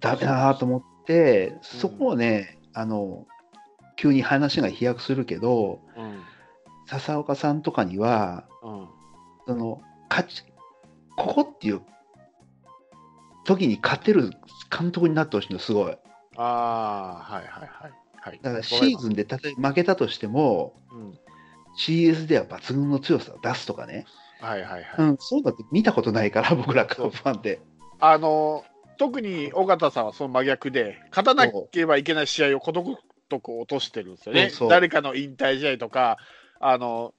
[0.00, 3.26] ダメだなと思って、そこをね、あの、
[3.96, 6.22] 急に話が飛躍するけど、うん。
[6.86, 8.88] 笹岡さんとかには、うん。
[9.46, 10.44] その、勝ち、
[11.16, 11.80] ここっていう
[13.44, 14.32] 時に勝てる
[14.76, 15.96] 監督になってほしいの、すごい。
[16.38, 18.40] ああはいはいはいはい。
[18.42, 21.18] だからシーズンで例えば負けたとしても、うん、
[21.78, 24.04] CS では抜群の強さを出すとかね、
[24.40, 27.60] はいはいはい、うん、そういうのって見たことないから、僕らカープファンって。
[27.98, 28.64] あの
[28.98, 34.50] 特に尾形さんはその真逆で勝たなければいけない試合をことごとく落としてるんですよね。
[34.68, 36.18] 誰かの引退試合とか
[36.60, 37.14] あの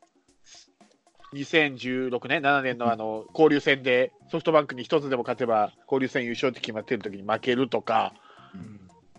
[1.34, 8.14] 2016年7年のあの交流戦でソフトバンクに一つでも勝てば交流戦優勝って決まってる時に負けるとか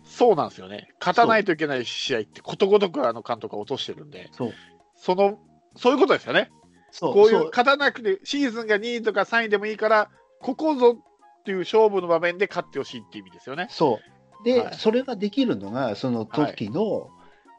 [0.03, 0.89] そうなんですよね。
[0.99, 4.29] 勝たないといけない試合ってことごとくあの監督が落としてるんで。
[4.31, 4.53] そう。
[4.95, 5.37] その
[5.75, 6.49] そういうことですよね。
[6.91, 7.13] そう。
[7.13, 10.09] こういう勝たなくてシーズンが2位とか3位でもいいから
[10.41, 10.97] ここぞ
[11.49, 13.67] っていう勝負の場面で勝ってほしいっていう意味ですよね。
[13.71, 13.99] そ
[14.41, 14.43] う。
[14.43, 14.75] で、はい。
[14.75, 17.09] それができるのが、その時の、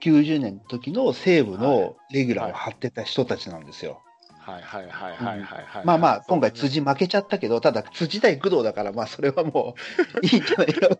[0.02, 4.00] 90年の時の西武のレギュラーを張ってた人たちなんですよ。
[4.38, 4.62] はい。
[4.62, 5.84] はいはいはいはいはい。
[5.84, 9.74] まあまあ、今回、辻負けちゃったけど、ただ、辻対工藤だから、まあ、それはも
[10.22, 10.72] う、 いいんじゃない。
[10.72, 10.96] かな。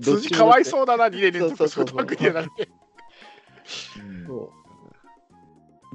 [0.00, 2.68] 辻かわいそうだな、2年連続ソフトバンクにやられて。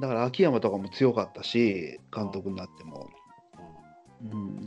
[0.00, 3.08] だから、秋山とかも強かったし、監督になっても。
[4.32, 4.64] うん、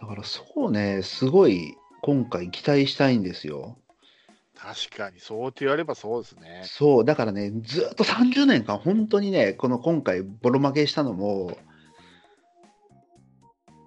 [0.00, 3.76] だから、そうね、すごい、今回、期待したいんですよ。
[4.56, 6.62] 確かに、そうって言われればそうですね。
[6.64, 11.56] そう、だからね、ずっと30年間、本当にね、この今回、ボロ負けしたのも、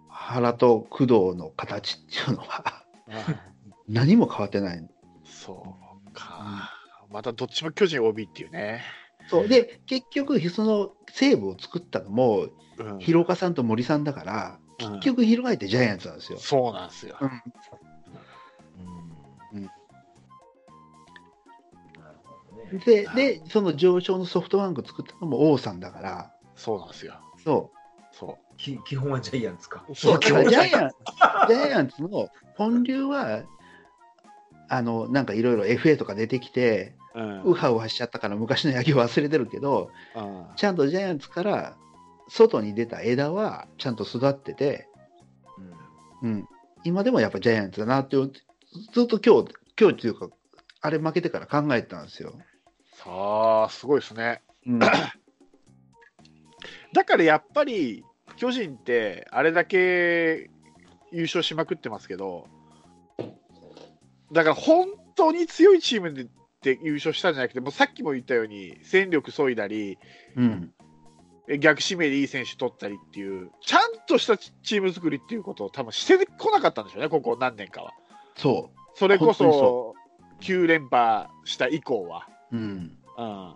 [0.09, 2.86] 原と工藤の形っていうのは、
[3.88, 4.88] 何も変わってない。
[5.25, 5.75] そ
[6.08, 6.72] うか。
[7.11, 8.81] またどっちも巨人 OB っていうね。
[9.30, 12.47] そうで、結局、その西武を作ったのも、
[12.78, 16.39] うん広岡さんと森さんだから、うん結局、翻ってジャイアンツなんですよ。
[16.39, 17.17] そうなんですよ。
[17.19, 17.29] うん
[22.85, 27.13] でで、その上昇のソフトバンク作ったのも王さんだから、そうなんですよ。
[27.44, 27.72] そ
[28.11, 29.85] そき基本はジャイアンツか。
[29.88, 29.91] う。
[29.91, 29.95] う。
[29.95, 30.91] そう、だからジャインアン
[31.50, 33.44] ジャイアンツの本流は、
[34.69, 41.78] あの、なんかいろいろ FA とか出てきて、うんウハウハしちゃったから昔の野球忘れてるけど、うんちゃんとジャイアンツから
[42.28, 44.88] 外に出た枝はちゃんと育ってて、
[46.22, 46.47] うん、
[46.84, 50.29] 今でもやっぱジャイアンツだなって、ずっと今日、今日っていうか、
[50.81, 52.34] あれ負けてから考えてたんですよ。
[52.95, 54.41] さあ、すごいですね。
[54.66, 54.79] うん、
[56.94, 58.03] だからやっぱり
[58.38, 60.50] 巨人ってあれだけ
[61.11, 62.47] 優勝しまくってますけど
[64.31, 66.28] だから本当に強いチームで
[66.61, 69.97] で優勝したんじゃなくてもうさっきも言ったように戦力削いだり
[70.38, 70.82] うん、え
[71.59, 77.91] 逆指名でいい選手取ったりっていうちゃんとしたチチーム作りっていうことを多分してこなかったんでしょうねここ何年かは。
[78.35, 79.95] そそれこそ
[80.41, 82.57] 9連覇した以降は、う。
[82.57, 83.53] うん、うん、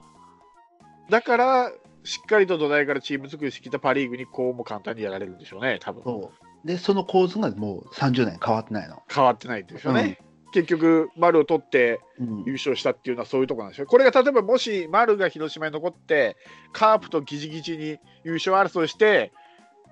[1.10, 1.72] だから
[2.04, 6.04] しっかりと土台からチーム作りしてきたパ・リーグにこうも簡単にやられるんでしょうね多分。
[6.04, 6.32] そ
[6.64, 6.68] う。
[6.68, 9.02] で、その構図がもう30年変わってないの。
[9.14, 10.20] 変わってないでしょうね、
[10.54, 16.38] 結局丸を取ってうん優勝したっていうのはそういうところなんでしょうこれが例えばもし丸が広島に残って
[16.74, 19.32] カープとギチギチに優勝争いして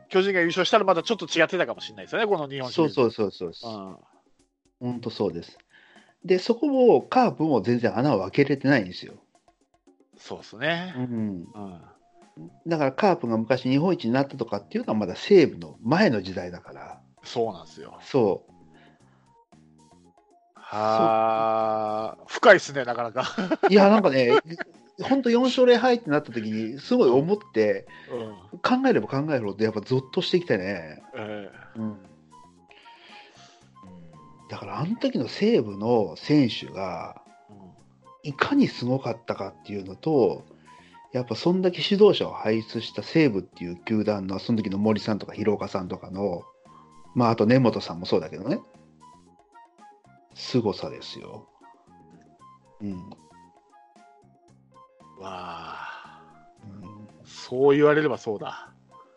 [0.10, 3.72] 巨人が優勝したらまたちょっと違ってたかもしれないですよねこの日本シリーズそうそうそうそう。
[3.72, 3.98] うん
[4.80, 5.58] 本当そうです。
[6.24, 9.14] で、そこもカープも全然穴を開けれてないんですよ。
[10.18, 11.06] そうですねう、ん。
[11.06, 11.82] うん
[12.68, 17.02] だからカープが昔日本一になったとかっていうのはまだ西武の前の時代だから。
[17.24, 18.52] そうなんですよそう。
[20.76, 23.26] はあ深いですねなかなか、
[23.70, 24.32] いや、なんかね、
[25.02, 31.04] 本当4勝0敗ってなった時に、すごい思って、うん考えれば考えるほど、やっぱゾッとしてきてね。
[31.14, 31.98] えうん。
[34.50, 37.22] だから、あの時の西武の選手が、
[38.24, 40.46] いかにすごかったかっていうのと、
[41.12, 46.44] やっぱそんだけ指導者を輩出した西武っていう球団の、その時の森さんとか広岡さんとかの、
[47.14, 48.60] まあ、あと根本さんもそうだけどね、
[50.36, 51.48] 凄さですよ。
[52.82, 53.10] うん。
[55.20, 56.22] わあ。
[56.64, 58.70] うん、そう言われればそうだ。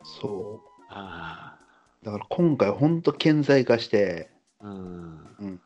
[0.05, 0.69] そう。
[0.89, 1.59] あ
[2.03, 4.31] だから今回、本当顕在化して、
[4.61, 4.71] あう
[5.47, 5.61] ん。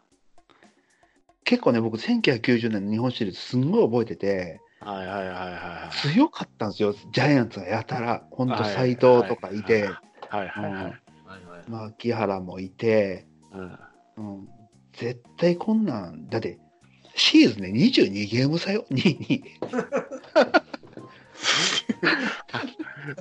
[1.44, 9.90] 結構ね、僕、1990年の日本シリーズ、すんごい覚えてて、はいはいはいはい強かったんですよ、ジャイアンツがやたら、本当、はい斎藤とかいて、
[10.28, 11.00] はいはいはい、はいはい
[11.68, 13.78] まあ、木原もいて、うん。
[14.16, 14.48] うん、
[14.92, 16.58] 絶対こんなん、だって、
[17.14, 19.44] シーズンで22ゲーム差よ、 2位。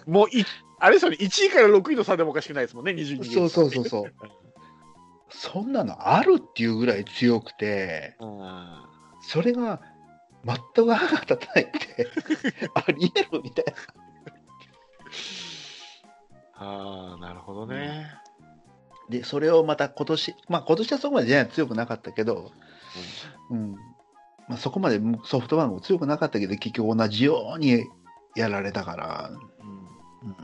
[0.05, 0.45] もうい、
[0.79, 4.13] あれですよね、1位から6位の差でもおかしくないですもんね、22そうそうそうそう。
[5.29, 8.91] そんなのあるっていうぐらい強くて、うん
[9.23, 9.79] それが
[10.43, 12.07] 全く歯が立たないって、
[12.73, 13.73] ありえるみたいな。
[16.55, 18.11] ああ、なるほどね。
[19.11, 22.51] で、それをまた今年、まあ今年はそこまでジャイアンツ強くなかったけど、
[23.51, 23.75] うん。
[24.47, 27.85] まあ、そこまでソフトバンクも強くなかったけど、結局同じように
[28.35, 29.31] やられたから、
[30.23, 30.29] うん。
[30.29, 30.35] うん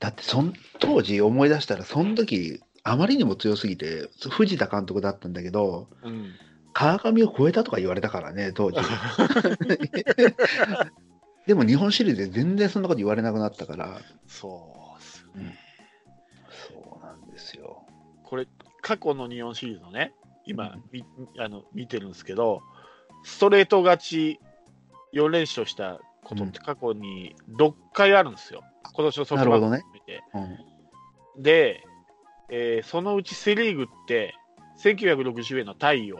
[0.00, 6.32] だってそん当時思い出したら、その時あまりにも強すぎて、藤田監督だったんだけど、うん。
[6.74, 8.80] 川上を超えたとか言われたからね、当時。
[11.46, 14.83] でも日本シリーズで全然そんなこと言われなくなったから、そう
[15.36, 15.52] うん
[16.68, 17.84] そうなんですよ。
[18.22, 18.46] これ、
[18.80, 20.12] 過去の日本シリーズのね、
[20.46, 21.04] 今、み
[21.38, 22.62] あの見てるんですけど、
[23.24, 24.40] ストレート勝ち
[25.12, 28.62] 4連勝したことって過去に6回あるんですよ。
[28.94, 30.22] 今年のソフトバンク含めて。
[30.34, 31.82] うんで、
[32.50, 34.34] えーそのうちセ・リーグって、
[34.78, 36.18] 1960円の太陽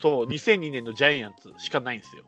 [0.00, 2.24] と2002年のジャイアンツしかないんですよ。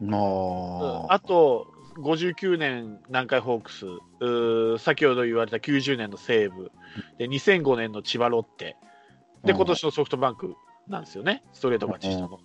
[0.00, 3.86] もうあと、59年南海ホークス、
[4.82, 6.70] 先ほど言われた90年の西武、
[7.18, 8.76] で2005年の千葉ロッテ、
[9.44, 9.56] でうん。
[9.56, 10.54] 今年のソフトバンク
[10.88, 12.40] なんですよね、ストレート勝ちしたの。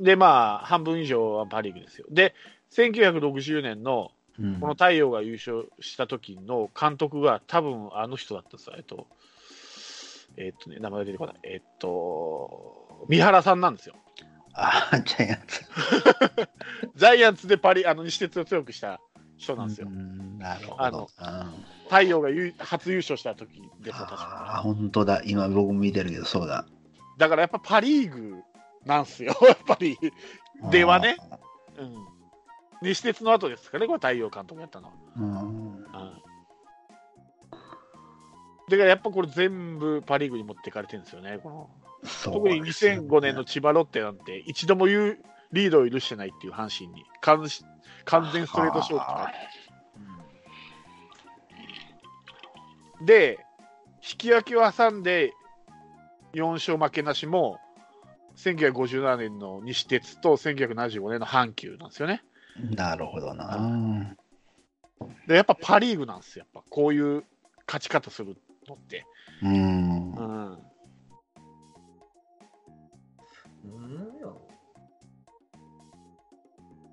[0.00, 2.06] で、まあ、半分以上はパ・リーグですよ。
[2.10, 2.34] で、
[2.70, 4.60] 1960年のうん。
[4.60, 9.08] この太陽が優勝した時の監督が、多分あの人だったんですよ、えっと、
[10.36, 13.96] えっとね、名前が出てこない、えっと、三原さんなんですよ。
[14.60, 15.64] あジャイアンツ。
[16.96, 19.00] ジャイアンツでパリ、あの西鉄を強くした
[19.36, 19.86] 人なんですよ。
[19.88, 21.08] うんなるほどあの。
[21.18, 21.22] う
[21.54, 24.16] ん太陽が優初優勝した時ですよ、確か。
[24.16, 25.22] ああ、本当だ。
[25.24, 26.66] 今僕も見てるけど、そうだ。
[27.16, 28.42] だからやっぱパ・リーグ
[28.84, 29.98] なんすよ、 やっぱり。
[30.70, 31.16] ではね。
[31.78, 31.96] うん。
[32.82, 34.94] 西鉄の後ですかね、これ太陽監督やったのは。
[35.16, 35.36] うんう
[35.80, 35.82] ん。
[35.82, 35.88] だ
[38.76, 41.70] からやっぱこれ全部パ・リーグに持っていかれてるんですよね、この
[42.24, 45.18] 特にですよね2005年の千葉ロッテなんて、一度も言う
[45.52, 47.46] リードを許してないっていう阪神に、完
[48.04, 49.32] 完全ストレート勝利とかは
[53.04, 53.38] で、
[53.96, 55.32] 引き分けを挟んで
[56.34, 57.58] 4勝負けなしも、
[58.36, 62.22] 1957年の西鉄と1975年の阪急なんですよね。
[62.70, 64.16] なるほどな。
[65.26, 67.24] で、やっぱパ・リーグなんですよ、やっぱこういう
[67.66, 68.36] 勝ち方する
[68.68, 69.04] のって。
[69.42, 70.12] うん。
[70.14, 70.37] うん、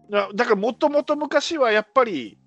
[0.09, 2.37] だだからもともと昔はやっぱり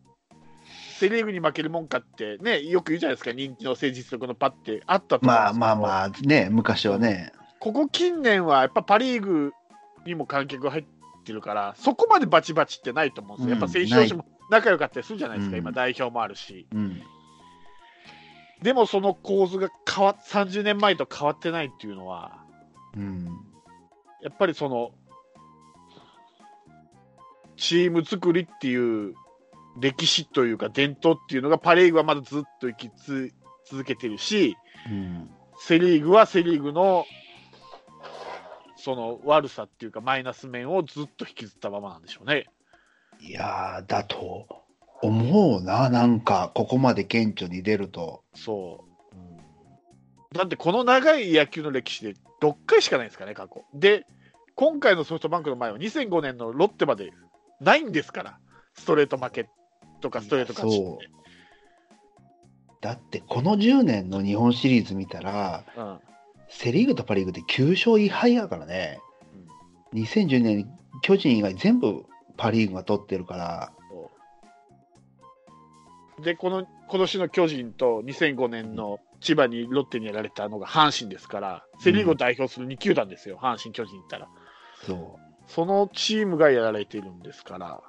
[0.99, 3.33] セ・リーグに負けるもんかってねよく言うじゃないですか。
[3.33, 7.33] 人気の政治力のパってあったとまあまあまあ、ね、昔はね。
[7.61, 9.53] ここ近年はやっぱパ・リーグ
[10.07, 10.85] にも観客が入っ
[11.25, 15.63] てるからそこまでバチバチってないと思うんですよ、うんやっぱ選手同士も仲良かったりするじゃないですか、うん。
[15.63, 16.67] 今代表もあるし。
[16.73, 17.03] うん。
[18.63, 22.45] でもその構図が変わ30年前と変わってないっていうのは
[22.97, 23.29] うん。
[24.23, 24.91] やっぱりその
[27.57, 29.15] チーム作りっていう
[29.81, 33.33] 歴史というか伝統っていうのがパ・リーグはまだずっと生きつ
[33.69, 34.57] 続けてるし
[34.91, 35.31] うん。
[35.61, 37.05] セ・リーグはセ・リーグの
[38.77, 42.47] その悪さっていうかマイナス面をずっと引きずったままなんでしょうね。
[43.21, 44.47] いやー、だと
[45.03, 48.23] 思うな、なんか、ここまで顕著に出ると。
[48.35, 48.88] そう。
[50.35, 53.65] だってこの長い野球の歴史で6回しかないですかね、過去。
[53.75, 54.07] で、
[54.55, 57.13] 今回のソフトバンクの前は2005年のロッテまで
[57.61, 58.39] ないんですから、
[58.75, 59.49] ストレート負け
[60.01, 61.09] とかストレート勝ちっそて。
[62.81, 65.99] だって、この10年の日本シリーズ見たら、うん
[66.51, 69.01] セ・リーグとパ・リーグって9勝1敗やからね。
[69.93, 70.67] 2010年に
[71.03, 72.05] 巨人以外全部
[72.37, 73.73] パ・リーグが取ってるから、
[76.23, 84.29] で、この今年の巨人と2005年の千葉にロッテにやられたのが阪神ですから、セ・リーグを代表する2球団ですよ、阪神、巨人ったら。
[84.87, 85.29] そう。
[85.47, 87.81] そのチームがやられてるんですから。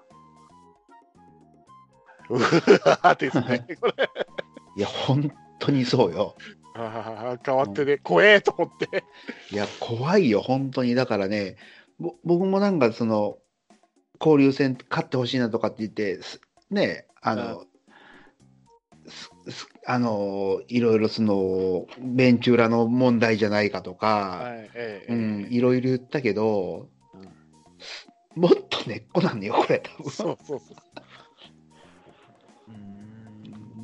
[2.29, 3.65] うわーですね。
[3.81, 4.09] これ
[4.77, 6.35] いや、本当にそうよ。
[6.75, 9.03] あー変わってね、怖えと思って。
[9.51, 10.95] いや、怖いよ、本当に。
[10.95, 11.57] だからね、
[11.99, 13.37] ぼ僕もなんかその、
[14.21, 17.68] 交流戦勝ってほしいなとかって言って、すね、あの、すす
[19.85, 27.39] あの、いろいろその、ベンチ裏の問題じゃないかとか、はいええうん、いろいろ言ったけど、うん
[28.35, 30.11] もっと根っこなんだよ、これ、多分。
[30.11, 30.75] そうそうそう。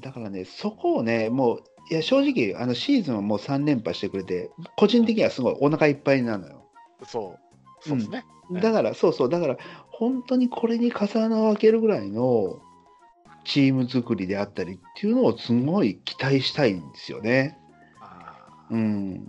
[0.01, 6.63] だからね、そこをね、もう、いや、正直、あのシーズンはもう3連覇してくれて、個人的にはすごいお腹いっぱいなのよ。
[7.05, 7.37] そ
[7.83, 7.87] う。
[7.87, 8.17] そうですね。
[8.17, 8.25] はい
[8.61, 9.57] だから、そうそう、だから、
[9.89, 12.59] 本当にこれに風穴を開けるぐらいの、
[13.45, 17.57] チーム作りであったりっていうのをすごい期待したいんですよね。
[18.01, 19.27] あうん。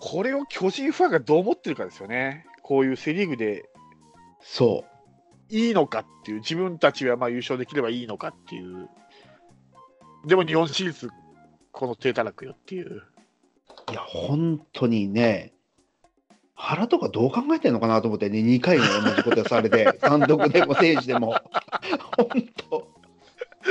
[0.00, 2.46] これを巨人ファンがどう思ってるかですよね。
[2.62, 3.68] こういうセ・リーグで
[4.40, 4.84] そ
[5.50, 8.88] いいのかっていう、自分たちはまあ優勝できればいいのかっていう、
[10.26, 11.10] でも日本シリーズ、
[11.72, 13.02] この低たらくよっていう、う。
[13.90, 15.54] いや、本当にね、
[16.60, 21.36] 原とかどう考えてんのかなと思ってね、2回も同じことされて、 単独でも選手でも。
[22.18, 22.88] 本当。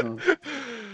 [0.04, 0.18] うん、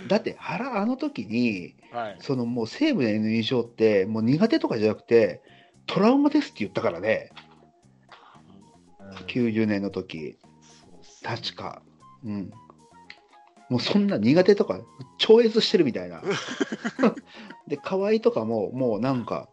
[0.07, 5.41] だって原、あの時に、はい、そのもう西武への印象って、もう苦手とかじゃなくて、
[5.85, 7.31] トラウマですって言ったからね、
[9.27, 10.37] 90年の時
[11.21, 11.83] 確か。
[12.25, 12.51] うん。
[13.69, 14.81] もうそんな苦手とか、
[15.19, 16.21] 超越してるみたいな。
[17.67, 19.47] で、河合とかも、もうなんか、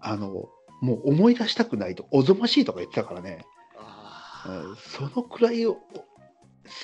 [0.00, 0.48] あの、
[0.84, 5.78] もう思い出したくないと、おぞましいとか言ってたからね、あうんそのくらいを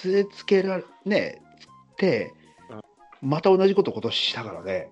[0.03, 1.43] 据え付けられ、ね、
[1.93, 2.33] って、
[3.21, 4.91] また同じこと今年したからね。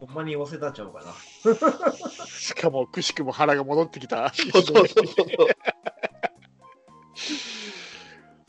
[0.00, 1.10] ほんまに忘れたんちゃうかな。
[1.52, 4.32] ーしかも、くしくも腹が戻ってきた。
[4.32, 5.26] そうそうそうそう。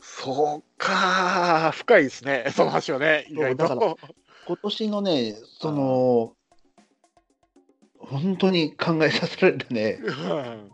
[0.00, 3.98] そうか、深いですね、その話はね、意外そうだからと。
[4.46, 6.36] 今年のね、その、
[7.98, 10.70] 本当に考えさせられるね、うん。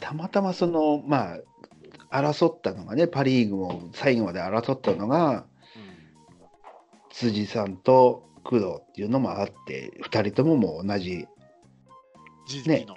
[0.00, 1.36] たまたまその、ま
[2.10, 5.46] あ、争ったのがね、パ・リーグも最後まで争ったのが、
[7.12, 11.26] 辻さんと工藤っていうのもあって、2人とももう同じ、
[12.46, 12.96] 時期の、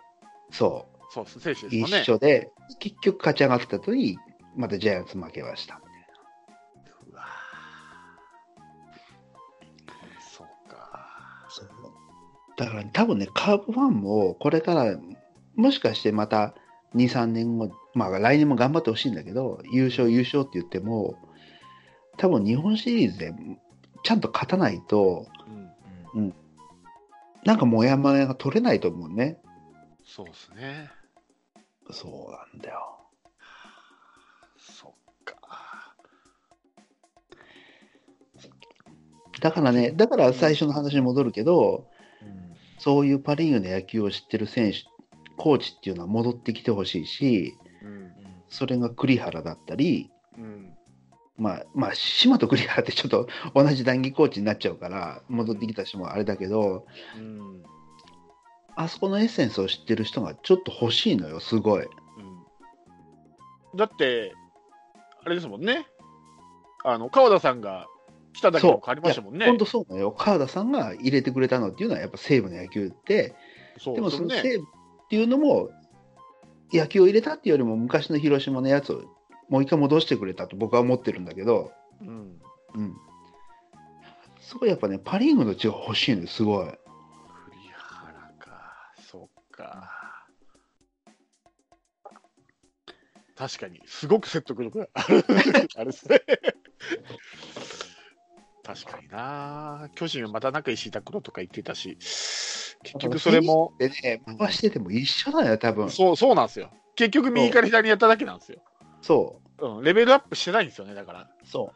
[0.51, 2.01] そそうです、選手う、ね。
[2.01, 4.17] 一緒で、結局勝ち上がった後に、
[4.55, 5.81] またジャイアンツ負けました。
[7.09, 7.25] うわ
[10.19, 11.09] そうか。
[12.57, 14.97] だから、多分ね、カープファンも、これから、
[15.55, 16.55] もしかしてまた
[16.95, 21.15] 2、3年後、まあ来年も頑張ってほしいんだけど、優勝、優勝って言っても、
[22.17, 23.33] 多分日本シリーズで
[24.03, 25.25] ちゃんと勝たないと、
[26.13, 26.33] うん、
[27.43, 29.39] なんかもやもやが取れないと思うね。
[30.05, 30.91] そうですね。
[31.91, 33.02] そうなんだよ。
[39.43, 41.89] だからね、だから最初の話に戻るけど、
[42.21, 44.79] うんそういうパ・リーグの野球を知ってる選手、
[45.37, 48.11] コーチっていうのは戻ってきてほしいし、うん。
[48.49, 50.73] それが栗原だったり、うん。
[51.37, 56.85] まあ、まあ、島と栗原ってちょっと同じ談義コーチになっちゃうから、戻ってきた人もあれだけど、
[57.17, 57.63] うん。
[58.75, 61.83] あそこのエッセンスを知ってる人がちょっと欲しいのよ、すごい。
[61.83, 61.89] うん
[63.77, 64.33] だって、
[65.23, 65.87] あれですもんね。
[66.83, 67.87] あの、川田さんが
[68.33, 69.45] 来ただけでも変わりましたもんね。
[69.45, 70.11] 本当そうなのよ。
[70.11, 73.35] 川田さんが入れてくれたのっていうのはやっぱ西武の野球って、
[73.85, 74.09] でも。
[74.09, 75.69] その西武っていうのも、
[76.71, 79.03] 野球を入れたっていうよりも昔の広島のやつを
[79.49, 81.71] もう一回戻してくれたと僕は思ってるんだけど、
[82.01, 82.41] うん。
[82.75, 82.95] うん。
[84.41, 86.65] すごいやっぱね、パ・リーグの血が欲しいのよ、すごい。
[86.65, 86.77] 栗
[87.71, 88.93] 原か。
[88.99, 89.91] そっか。
[93.35, 95.23] 確かに、すごく説得力がある。
[95.75, 96.21] あれですね。
[98.63, 99.89] 確かにな。
[99.93, 101.97] 巨人はまたなんか石井拓郎とか言ってたし、
[102.83, 105.89] 結局それも、でね、回してても一緒だよ、多分。
[105.89, 106.71] そう、そうなんですよ。
[106.95, 108.59] 結局右から左にやっただけなんですよ。
[109.01, 111.21] そうん、レベルアップしてないんですよね、だから。
[111.21, 111.27] う。
[111.45, 111.73] そ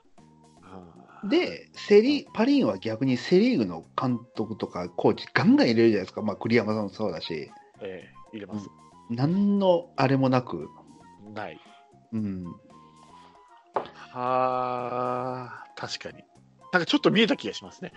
[1.23, 1.29] うんう。
[1.29, 6.21] で、セリパ・リーグは逆にセ・リーグの監督とかコーチガンガン入れるじゃないですか。
[6.21, 7.51] まあ、栗山さんもそうだし、
[7.81, 8.69] ええ入れます。
[9.09, 10.69] 何のあれもなく、
[11.33, 11.59] ない。
[12.13, 12.45] うん。
[14.11, 16.23] はあ、確かに。
[16.71, 17.93] なんかちょっと見えた気がしますね。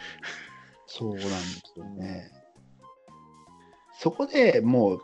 [0.86, 2.30] そうなんですよね。
[3.98, 5.00] そこでもう、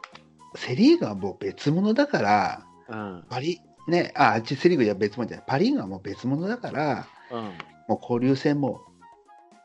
[0.57, 3.25] セ・リーグはもう別物だから、うん。
[3.29, 7.43] パリ、ね、あ、あっちセ・リーグじゃ別物じゃない、パ・リーグはもう別物だから、うん。
[7.89, 8.81] もう交流戦も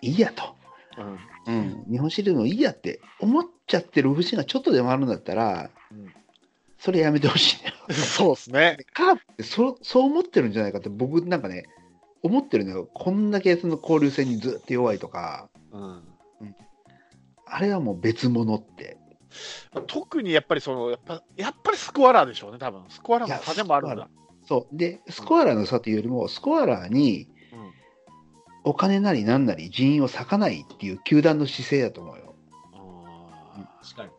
[0.01, 0.55] いいやと。
[0.97, 1.19] うん。
[1.47, 6.13] うん、日本シリーズもいいやって思っちゃってる節がちょっとでもあるんだったら、うん
[6.81, 7.93] それやめてほしい ね。
[7.93, 8.77] そうですね。
[8.93, 11.65] カープってそそう思ってるんじゃないかって僕なんかね、
[12.23, 12.89] 思ってるのよ。
[12.93, 16.03] こんだけその交流戦にずっと弱いとか、うん。
[17.45, 18.97] あれはもう別物って。
[19.87, 22.83] 特にやっぱりその、やっぱ、やっぱりスコアラーでしょうね、多分。
[22.89, 24.09] スコアラーの差でもあるんだ。
[24.47, 24.77] そう。
[24.77, 27.71] で、スコアラーの差というよりも、スコアラーにうん。
[28.63, 32.35] お金なりなんなり人員を割かないっていう球団の姿勢だと思うよ。
[32.73, 34.15] あ確かにね。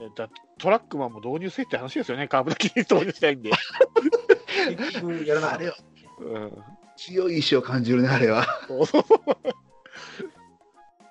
[0.00, 0.28] ーえだ
[0.58, 3.50] トラックマンも導入せって話ですよね、カーブだけに導入したいんで。
[4.76, 5.76] 結局やらなかったあれは
[6.18, 6.64] うん。
[7.00, 8.46] 強い意志を感じるね、あれは。
[8.68, 9.04] そうそう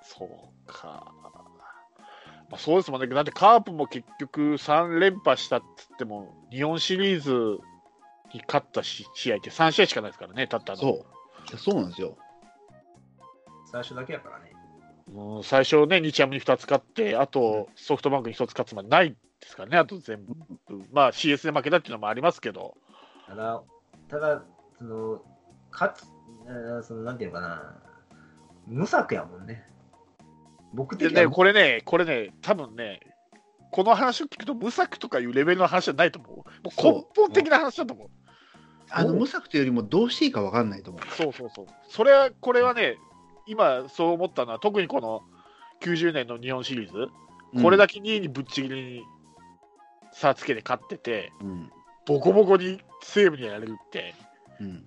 [0.02, 1.12] そうか。
[2.56, 7.32] そうですもんね、だってカープも結局3連覇したっつっても、日本シリーズ
[8.32, 10.78] に勝ったし試合って3試合しかないですからね、たったの。
[10.78, 11.06] そ
[11.52, 11.58] う。
[11.58, 12.16] そうなんですよ。
[13.70, 14.52] 最初だけやからね。
[15.12, 19.16] もう最初ね、日ハムに2つ勝って、あとソフトバンクに1つ勝つまでないで
[19.46, 20.34] すからね、あと全部。
[20.92, 22.76] まあ CS で負けたっていうのもありますけど、
[23.26, 23.62] ただ、
[24.08, 24.42] ただ、
[24.78, 25.22] その、
[25.70, 26.04] かつ、
[26.46, 27.76] えーその、なんていうのかな、
[28.66, 29.66] 無策やもんね。
[30.72, 33.00] 僕でね、的には、これね、これね、多分ね、
[33.70, 36.36] この話を聞くと、無策とかいうレベルの話じゃないと思う。
[36.36, 36.44] もう
[36.76, 38.08] 根本的な話だと思う。
[38.90, 41.14] あの、お無策というよりもどうしていいか分かんないと思う。
[41.14, 41.66] そうそうそう。
[41.88, 42.96] それは、これはね、
[43.46, 45.22] 今そう思ったのは、特にこの
[45.80, 47.08] 90年の日本シリーズ、
[47.62, 49.02] これだけ2位にぶっちぎりに
[50.12, 51.70] 差つけて勝ってて、うん。
[52.06, 54.14] ボコボコに西武にやられるって、
[54.60, 54.84] うん。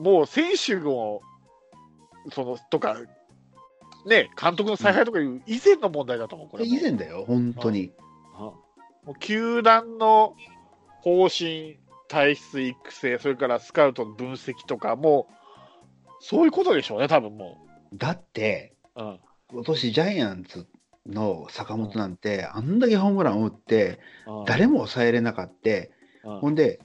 [0.00, 1.20] もう選手も、
[2.32, 2.96] そのとか、
[4.06, 6.74] ね、監督の采配とかいう以前の問題だと思う、これも。
[6.74, 7.92] 以前だよ、本当に。
[9.04, 10.34] もう球団の
[11.02, 15.34] 方針、体質育成、それからスカウトの分析とか、もう、
[16.20, 17.58] そういうことでしょうね、多分も
[17.94, 19.02] だって、う。
[19.02, 19.20] うん
[19.52, 20.68] 今年ジャイアンツ
[21.06, 23.98] の坂本なんて、あんだけホームランを打って、
[24.46, 25.70] 誰も抑えれなかった。
[26.30, 26.78] うんほんで、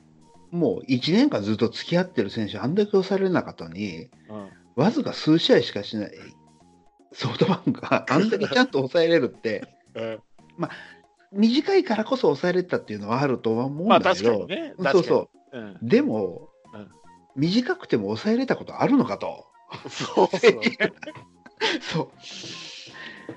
[0.55, 6.11] もう1年間ずっと付き合ってる選手、あんだけ抑えられなかったのに、うんわずか数試合しかしない
[7.13, 9.63] ソフトバンクが あんだけちゃんと抑えれるって、
[9.95, 10.19] うん
[11.31, 14.73] 短いからこそ抑えれたっていうのはあるとは思うんまあだけど、ね。
[14.91, 15.77] そうそううん。
[15.81, 16.91] でも、うん
[17.35, 19.45] 短くても抑えれたことあるのかと。
[19.89, 20.61] そうそう。
[21.81, 22.09] そう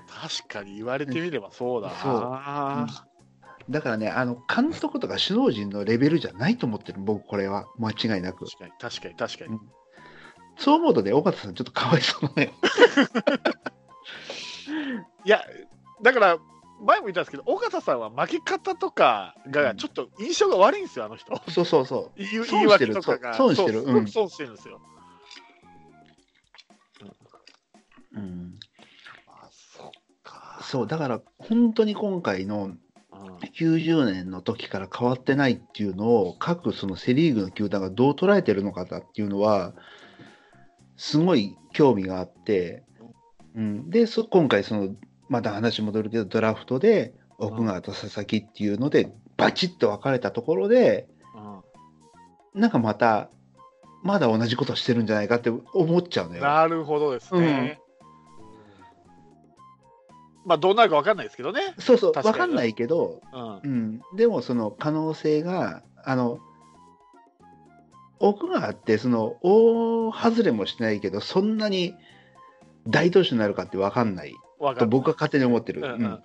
[0.08, 3.07] 確かに言われてみればそうだな。
[3.70, 8.46] だからね、あの監督とか首脳陣のレベルじゃないと思ってる、僕、これは間違いなく。
[8.46, 9.58] 確かに、確かに、確かに。
[10.56, 12.50] そう思うとね、尾形さん、ちょっとかわいそうなのよ。
[15.24, 15.44] いや、
[16.02, 16.38] だから、
[16.80, 21.36] 前も言ったんですけど、尾形さんは負け方とかがちょっと印象が悪いんですよ、あの人。
[21.50, 23.34] そうそうそ言い損言い訳とかが。
[23.34, 24.80] 損してる損してるんですよ。
[28.12, 28.18] う。
[28.18, 28.54] うん、
[29.26, 29.90] あ、そっ
[30.22, 30.60] か。
[30.62, 32.80] そう、だから本当に今回のうん
[33.54, 39.74] 90年の時から変わってないっていうのを、各そのセ・リーグの球団がどう捉えてるのかっていうのは、
[40.96, 42.84] すごい興味があって、
[43.54, 44.94] うん、でそ今回その、
[45.28, 51.58] また話戻るけど、ドラフトで奥川と佐々木っていうので、バチッと分かれたところで、うん
[52.54, 53.30] なんかまた、
[54.02, 56.42] まだ同じことしてるんじゃないかって思っちゃうのよ。
[56.42, 57.78] なるほどですね。
[60.48, 61.74] まあ、どうなるか分かんないですけどね。
[61.78, 63.60] そうそう、分かんないけど、うん。
[63.62, 66.38] うん、でもその可能性が、あの、
[68.18, 71.94] 奥川って、その、大外れもしないけど、そんなに
[72.86, 74.32] 大投手になるかって分かんない
[74.78, 74.86] と。
[74.86, 75.82] 僕は勝手に思ってる。
[75.82, 76.20] うんうんうんうん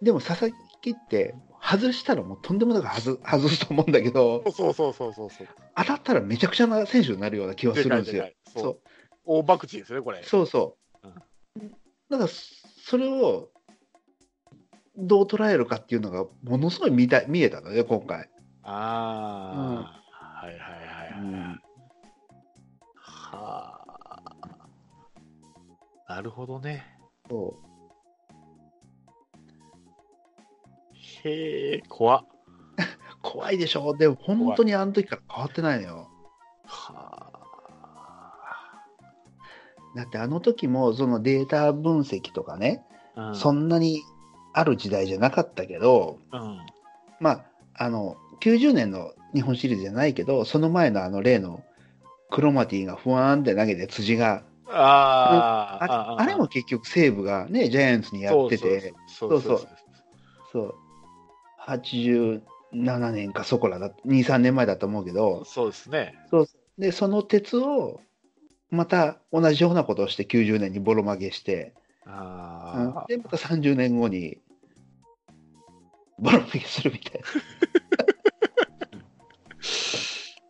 [0.00, 5.48] でも佐々木って、外したらもうとんでもなく外外すと思うんだけど、そうそうそうそうそう。
[5.76, 8.28] 当たったらめちゃくちゃな選手になるような気がするんですよ。
[8.56, 8.78] そう
[9.24, 10.22] 大博打ですよね、これ。
[10.22, 11.08] そうそう。
[12.10, 13.50] だから、それを
[14.98, 18.28] どう捉えるかっていうのが、ものすごい見た見えたのね、今回。
[18.64, 21.20] ああ、はいはいはいはい。
[21.20, 21.60] うん
[23.04, 23.80] は
[26.06, 26.14] あ。
[26.14, 26.84] なるほどね。
[27.28, 27.54] そ
[31.24, 32.24] へえ、怖
[33.22, 36.10] 怖いでしょ、でも本当にあの時から変わってないのよ。
[36.64, 37.32] は
[39.94, 42.84] だってあの時もそのデータ分析とかね、
[43.14, 43.34] あ。
[43.34, 44.02] そんなに
[44.58, 46.58] ある時代じゃなかったけど、うん。
[47.20, 47.44] まあ、
[47.74, 51.62] あの90年の日本シリーズじゃないけど、その前のあの例の
[52.30, 59.68] クロマティが不安って投げて辻が、ああああれも結局西武がね、ジャイアンツにやってて、そうそうそう
[60.52, 60.74] そう、
[61.66, 66.14] 87年かそこらだ、2、3年前だと思うけど、そうですね。
[66.78, 68.00] で、その鉄を、
[68.70, 71.74] また同じようなことをして90年にボロ負けして、
[72.06, 72.12] うん。
[72.12, 74.38] ああ、で、また30年後に、
[76.18, 77.26] ボロ負けするみたいな。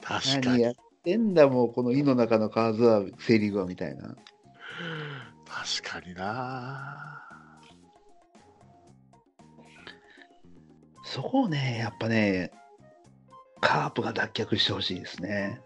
[0.02, 4.16] 確かに何やってんだ、もう、この井の中の蛙は、セ・リーグはみたいな。
[5.46, 7.28] 確かにな。
[11.04, 12.50] そこをね、やっぱね、
[13.60, 15.60] カープが脱却してほしいですね。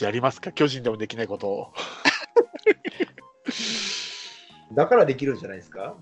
[0.00, 0.50] やりますか？
[0.52, 1.72] 巨人でもできないことを。
[4.74, 5.96] だからできるんじゃないですか？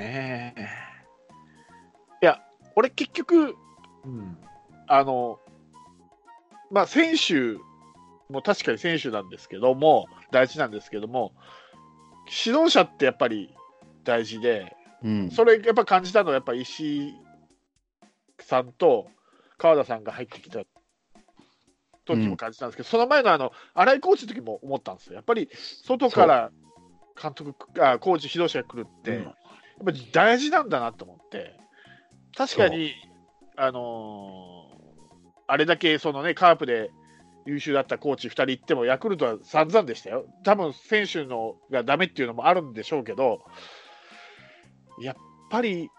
[0.00, 0.54] ね。
[2.22, 2.40] いや、
[2.74, 3.54] 俺結局、
[4.04, 4.38] うん。
[4.86, 5.38] あの、
[6.70, 7.58] まあ、選手
[8.32, 11.32] も確かに選手なんですけども、大事なんですけども、
[12.44, 13.54] 指導者ってやっぱり
[14.04, 15.30] 大事で、うん。
[15.30, 17.14] それやっぱ感じたのは、やっぱ石井
[18.38, 19.08] さんと
[19.58, 20.60] 川田さんが入ってきた
[22.06, 25.14] 時も感じたんですけど、その前のあの新井コーチの時も思ったんですよ。
[25.14, 25.48] やっぱり
[25.84, 26.50] 外から
[27.20, 29.26] 監督あコーチ、指導者が来るって、
[29.80, 31.56] っぱり大事なんだなと思って、
[32.36, 32.94] 確かに、
[33.56, 34.80] あのー
[35.50, 36.92] あれだけその、ね、カープで
[37.44, 40.24] 優秀だったコーチ2人行っても、ヤクルトは散々でしたよ。
[40.44, 43.40] 多分選手のがダメっていうのもあるんでしょうけど、
[45.00, 45.16] やっ
[45.50, 45.90] ぱり、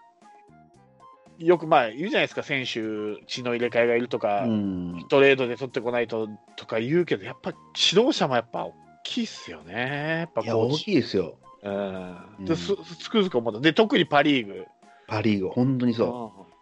[1.38, 5.04] よく前言うじゃないですか、選手、血の入れ替えがいるとか、うん。
[5.10, 7.52] トレードで取ってこないととか言うけど、やっぱ
[7.90, 10.70] 指導者もやっぱ大きいっすよね、やっぱ大。
[10.70, 11.36] きいですよ。
[11.62, 13.60] うんうんで、すつくづく思った。
[13.60, 14.66] で、特にパ・リーグ。
[15.06, 16.52] パ・リーグ、本当にそうん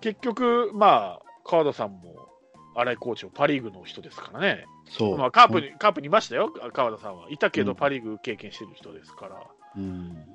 [0.00, 2.28] 結局、まあ、川田さんも
[2.74, 4.90] 新井コーチもパ・リーグの人ですからね、う。
[4.90, 5.18] そう。
[5.18, 7.30] まあ、カープにカープにいましたよ、川田さんは。
[7.30, 9.46] いたけど、うんパ・リーグ経験してる人ですから。
[9.76, 10.26] うん。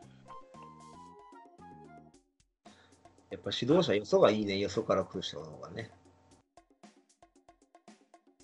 [3.29, 5.91] やっぱ指導者、よそがいいね、よそから来る人の方がね。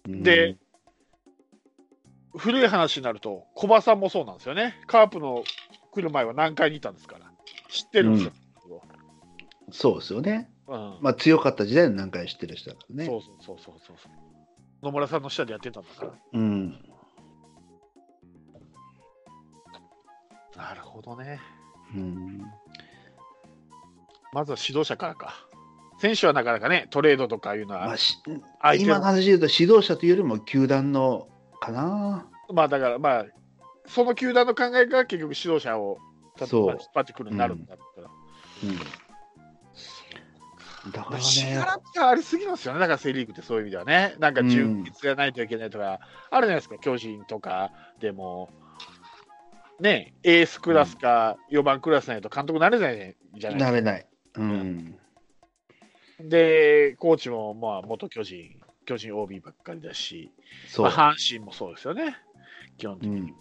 [0.05, 0.57] で、
[2.35, 4.75] 古い話になると、小葉さんもそうなんですよね。
[4.87, 5.43] カープの
[5.91, 7.31] 来る前は南海にいたんですから。
[7.69, 8.31] 知ってるんですよ。
[9.71, 10.49] そうですよね。
[10.67, 13.05] うんまあ、強かった時代の何回知ってる人だからね。
[13.05, 14.11] そうそうそうそうそうそう。
[14.81, 16.11] 野村さんの下でやってたんだから。
[16.33, 16.71] うん。
[20.55, 21.39] なるほどね。
[21.93, 22.41] うん。
[24.31, 25.47] まずは指導者からか。
[25.99, 27.95] 選手はなかなかね、トレードとかいうのは、ま
[28.59, 31.27] あ、今の話で言うと、指導者というよりも球団の
[31.65, 32.29] かな。
[32.53, 33.25] まあだからまあ、
[33.87, 35.97] その球団の考えが結局指導者を
[36.39, 36.49] 引っ
[36.93, 38.09] 張ってくるになるんだったら。
[38.63, 38.65] う
[40.89, 40.91] ん。
[40.91, 45.99] だからしね、がらみがありすぎますよね、だからセ・リーグってそういう意味ではね、なんか純潔がないといけないとか、
[46.29, 47.71] あるじゃないですか、巨人とか
[48.01, 48.49] でも、
[49.79, 53.71] ね、エースクラスか4番クラスないと監督なれないじゃないですか。
[53.71, 54.05] なれない。
[54.35, 54.99] うん。
[56.19, 60.31] で、コーチもまあ元巨人、巨人 OB ばっかりだし、
[60.67, 61.13] そうまあ、。
[61.13, 62.15] 阪神もそうですよね、
[62.77, 63.19] 基本的に。
[63.21, 63.35] うん。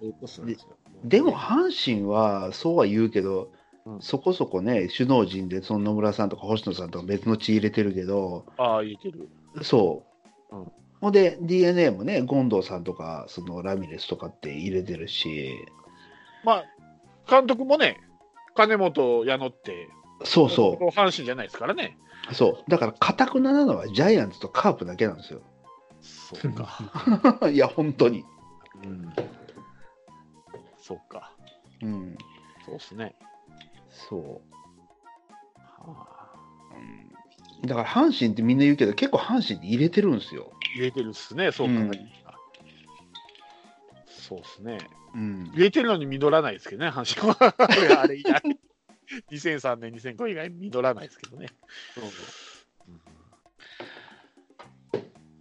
[0.00, 0.76] そうことなんですよ。
[1.04, 3.58] でも、阪神は、そうは言うけど、うん
[4.00, 9.30] そこそこね、首脳陣で、その野村さんとか星野さんとか別の血入れてるけど、ああ、言えてる。
[9.62, 10.04] そ
[10.52, 10.56] う。
[10.56, 15.54] うんほんで、DNA もね、権藤さんとか、そのラミレスとかって入れてるし、
[16.44, 16.64] まあ、
[17.30, 18.00] 監督もね、
[18.56, 19.88] 金本矢野って、
[20.24, 21.96] そうそ阪神じゃないですからね。
[22.30, 22.70] う、そう。
[22.70, 25.42] だから、硬くならのはジャイアンツとカープだけなんですよ。
[26.00, 26.78] そうか。
[27.50, 28.24] いや、本当に。
[28.84, 29.12] うん。
[30.80, 31.32] そうか。
[31.82, 32.18] うん。
[32.64, 33.14] そうですね。
[33.90, 34.40] そ
[35.64, 36.32] はあ
[36.74, 37.60] う。
[37.60, 40.52] うん、だから、阪神ってみんな言うけど、結構阪神って入れてるんですよ。
[40.74, 41.88] 入れてるっすね、そう考え
[42.24, 42.38] たら。
[44.06, 44.78] そうですね。
[45.14, 45.50] うん。
[45.54, 47.54] 入れてるのに実らないですけどね、阪神は。
[48.02, 48.22] あれ。
[49.30, 51.48] 2003年、2005以外実らないですけどね。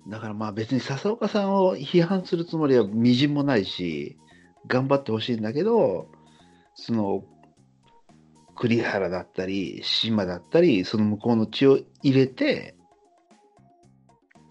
[0.07, 4.17] だからまあ別に笹岡さんを批判するつもりはみじんもないし、
[4.67, 6.07] 頑張ってほしいんだけど、
[6.75, 7.23] その、
[8.55, 12.75] 栗原だったり、島だったり、その向こうの血を入れて、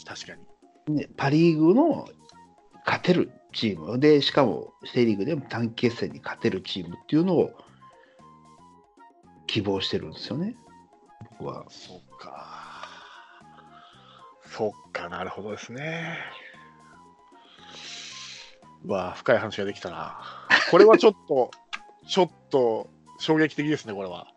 [0.04, 0.34] 確か
[0.88, 0.94] に。
[0.94, 2.06] ね、パ・リーグの
[2.84, 7.50] 勝てるチームで、しかもセ・リーグでも短期決戦に勝てるチームっていうのを
[9.46, 10.56] 希望してるんですよね、
[11.38, 11.64] 僕は。
[11.68, 12.88] そっか。
[14.44, 16.18] そっか、なるほどですね。
[18.84, 20.20] うわあ、深い話ができたな。
[20.70, 21.50] これはちょっと、
[22.08, 24.28] ちょっと衝撃的ですね、これは。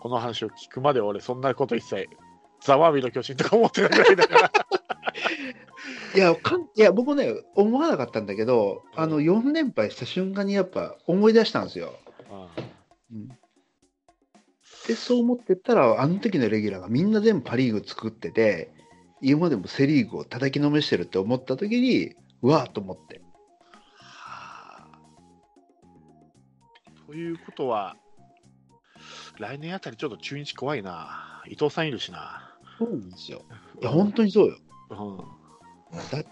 [0.00, 2.08] この話を聞くまで俺、そんなこと一切、
[2.62, 4.52] ざわみの巨人とか思ってないぐらいだから。
[6.14, 11.94] いやかんいや僕ね、思わなかったんだけど、あの4連敗した瞬間にやっぱ思い出したんですよ。
[13.12, 13.38] うん
[14.88, 18.72] で、そう思ってったら、あの時のレギュラーがみんな全部パ・リーグ作ってて、
[19.20, 23.20] 今までもセ・リーグを叩きのめしてるって思った時に、うわーと思って。
[23.92, 24.88] はあ
[27.06, 27.96] ということは、
[29.38, 31.42] 来年あたりちょっと中日怖いな。
[31.46, 32.56] 伊藤さんいるしな。
[32.78, 33.42] そうなんですよ。
[33.82, 34.56] いや、本当にそうよ。
[34.90, 36.24] うんだい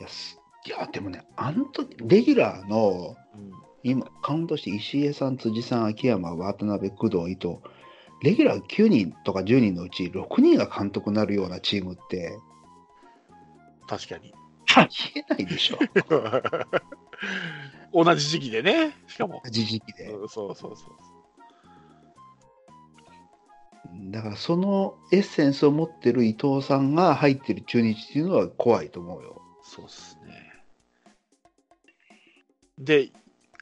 [0.00, 7.58] や、すいやでもね、あの時、レギュラーの、うん今、カウントして石江さん、辻さん、秋山、渡辺、工藤、伊藤、
[8.22, 12.38] レギュラー9人とか10人のうち6人が監督になるようなチームって、
[13.88, 14.32] 確かに。
[14.76, 15.78] ありえないでしょ。
[18.04, 19.40] 同じ時期でね、しかも。
[19.44, 20.12] 同じ時期で。
[20.12, 21.10] うんそうそうそう。
[24.10, 29.42] だからそのエッセンスを持ってる伊藤さんが入ってる中日っていうのは怖いと思うよ。
[29.62, 30.52] そうっすね。
[32.78, 33.10] で、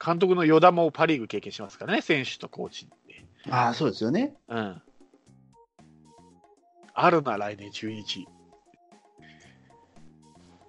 [0.04, 2.92] 監督の与田もパ・リーグ経験しますからね、選手とコーチで。
[3.50, 4.34] ああ、そうですよね。
[4.48, 4.82] うん。
[6.94, 8.26] あるな、来年中日、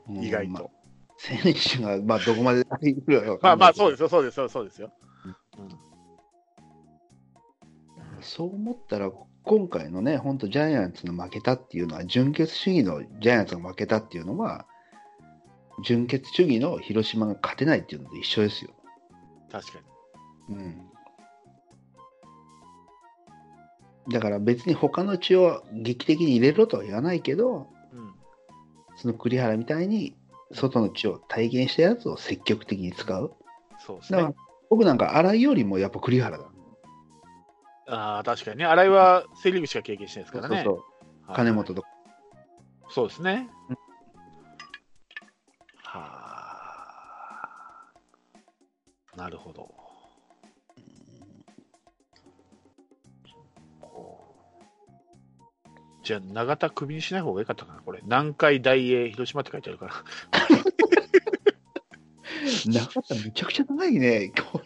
[0.10, 0.54] うん意外と。
[0.54, 0.80] まあ
[1.20, 2.65] 選手が、まあ、どこまで。
[3.42, 4.89] まあまあ、そうですすよ、そうですよ、そうですよ。
[8.22, 9.12] そう思ったら、
[9.44, 14.65] 今回のね、本当、ジャイアンツの負けたっていうのは、純潔主義のジャイアンツが負けたっていうのは、
[15.84, 18.72] 純潔主義の広島が勝てないっていうのと一緒ですよ。
[19.51, 19.79] 確か
[20.49, 20.55] に。
[20.55, 20.89] うん。
[24.12, 28.13] だから別に他の血を劇的に入れろとは言わないけど、うん。
[28.95, 30.15] その栗原みたいに
[30.51, 33.33] 外の血を体現したやつを積極的に使う。
[33.85, 34.35] そうですだからね。
[34.69, 36.45] 僕なんか新井よりもやっぱ栗原だ。
[37.88, 38.65] ああ、確かにね。
[38.65, 40.63] 新井はセ・リーグしか経験してないですからね。
[40.63, 41.88] そうそう金本とか。
[42.89, 43.49] そうですね
[49.19, 49.69] なるほど。
[56.03, 57.99] じゃあ、永田クビにしない方がよかったかな、これ。
[58.03, 59.93] 南海大英、広島って書いてあるから。
[62.65, 64.32] 中田めちゃくちゃ長いね。
[64.39, 64.62] こ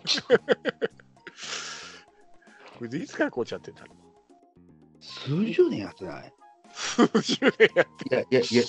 [2.81, 3.95] れでいつからコーチやってんだろ
[5.01, 6.27] 数十年やってない？
[6.29, 6.33] う。
[6.71, 8.63] 数十年やっていやいやいや、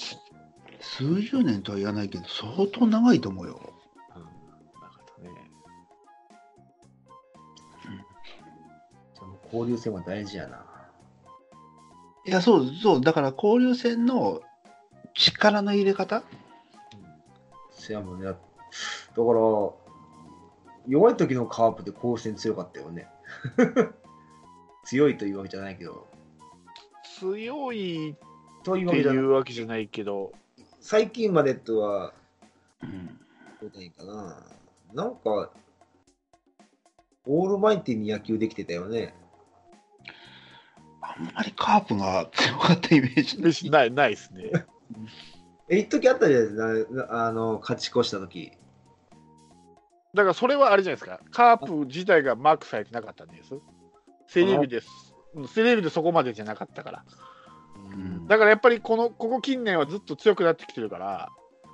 [0.81, 3.74] 数十年とは言わないけど、相当長いと思うよ。
[9.55, 10.65] 交流戦は大事やな。
[12.27, 14.43] いや、そうそう、だから交流戦の
[15.15, 16.25] 力の入れ方？
[17.71, 18.27] せやもんね。
[18.27, 18.39] だか
[19.17, 19.23] ら、
[20.89, 23.07] 弱い時のカープで交流戦強かったよね。
[24.85, 26.07] 強いというわけじゃないけど。
[27.19, 28.17] 強い
[28.65, 30.33] というわけじゃないけど、
[30.81, 32.13] 最近までとは、
[32.83, 33.07] うん。
[33.71, 34.47] どういかな。
[34.93, 35.51] なんか、
[37.27, 39.15] オールマイティに野球できてたよね。
[41.17, 43.91] あんまりカープが強かったイメージ ない。
[43.91, 44.51] ないないですね。
[45.69, 47.07] え、一時あったじゃないですか。
[47.07, 48.53] なあの、勝ち越した時。
[50.15, 53.55] だからそれはあれじゃないですか、カープ自体がマークされてなかったんです。
[54.29, 55.15] セ・リーグです。
[55.35, 57.05] うんセ・リーグでそこまでじゃなかったから。
[57.77, 61.29] うんだからやっぱりこのここ近年はずっと強くなってきてるから、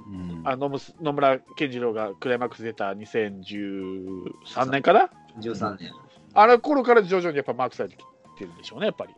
[0.09, 5.92] うんあ野村野村健次郎がクライマックス出た2013年かな、13年。
[6.33, 8.05] あの頃から徐々にやっぱマークされてき
[8.38, 9.14] てるんでしょうね、やっぱり。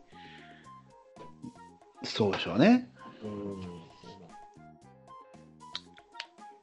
[2.03, 2.89] そうでしょうね。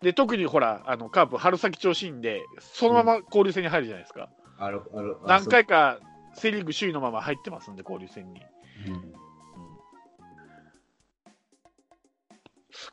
[0.03, 4.31] で特にほら、あのカープ、春先調子いいんで、そのまま交流戦に入るじゃないですか。
[4.59, 5.17] ある、ある。
[5.25, 5.99] あ何回か
[6.35, 8.41] セ・リーグ首位のまま入ってますんで、交流戦に。
[8.89, 9.13] うん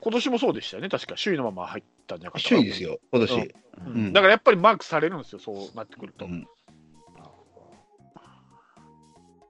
[0.02, 3.36] 今年もそうでしたよね、確か首位のまま入ったんじゃなかったかな首位ですよ、今年。
[3.36, 6.26] うんうんだからやっぱりマークされるんですよ、そうなってくると。
[6.26, 6.48] うん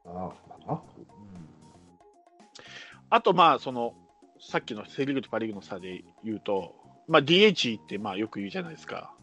[0.06, 0.32] あ
[0.68, 0.82] あ
[3.10, 3.93] あと、まあ、その、
[4.39, 6.76] さっきのセ・リーグとパ・リーグの差で言うと、
[7.08, 9.13] まあ、DH ってまあよく言うじゃないですか。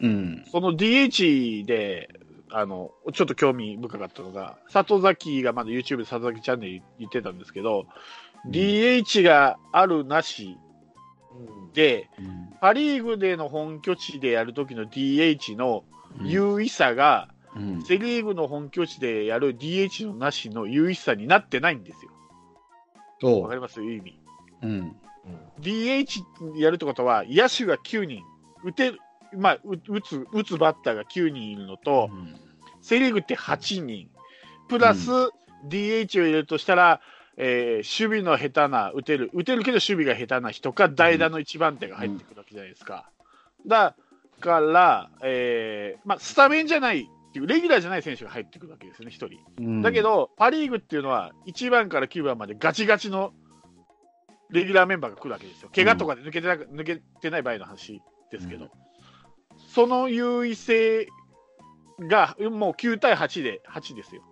[0.00, 0.44] うん。
[0.50, 2.08] その DH で、
[2.50, 7.86] あの、ちょっと興味深かったのが、里崎がまだ YouTube で里崎チャンネル言ってたんですけど、
[8.48, 10.58] DH があるなし
[11.32, 15.82] うんで、うんパ・リーグでの本拠地でやるときの DH の
[16.22, 22.12] 優位さが、うんセ・リーグの本拠地でやる DH のなしの優位さになってないんですよ。
[23.22, 24.18] そわかりますいう意味。
[24.62, 24.66] う。
[24.66, 24.96] うん。
[25.60, 28.24] DH やるってことは、野手が9人、
[28.64, 28.98] 打てる、
[29.36, 32.10] まあ、う打つ打つバッターが9人いるのと、
[32.80, 34.10] セ・リーグって8人、
[34.68, 35.08] プラス
[35.68, 37.00] DH を入れるとしたら、
[37.36, 43.08] えー守備の下手な、打てる、打てるけど守備が下手な人か、代打の1番手が入ってくるわけじゃないですか。
[43.64, 43.94] だ
[44.40, 49.38] から、えーまあ、スタメンじゃないっていう、レギュラーじゃない選手が入ってくるわけですよね、1人。
[49.58, 53.32] うんだけ、ど、パ・リーグっていうのは、1番から9番までガチガチの
[54.50, 55.70] レギュラーメンバーが来るわけですよ。
[55.74, 58.70] 怪我とかで抜けてなく抜けてない場合の話ですけど、うん
[59.68, 61.08] その優位性
[62.00, 64.22] がもう9対8で、8ですよ。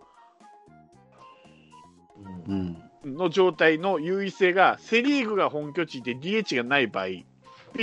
[2.48, 3.16] うんうん。
[3.16, 7.24] の状態の優位性が、セ・リーグが本拠地で DH がない場合、ピ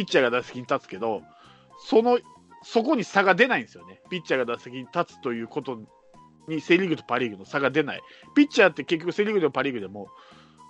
[0.02, 1.24] ッチャーが打席に立つけど、
[1.80, 2.20] その
[2.64, 4.02] そこに差が出ないんですよね。
[4.10, 5.80] ピッチャーが打席に立つということ
[6.48, 8.02] に、セ・リーグとパ・リーグの差が出ない。
[8.36, 10.08] ピッチャーって結局、セ・リーグでもパ・リーグでも、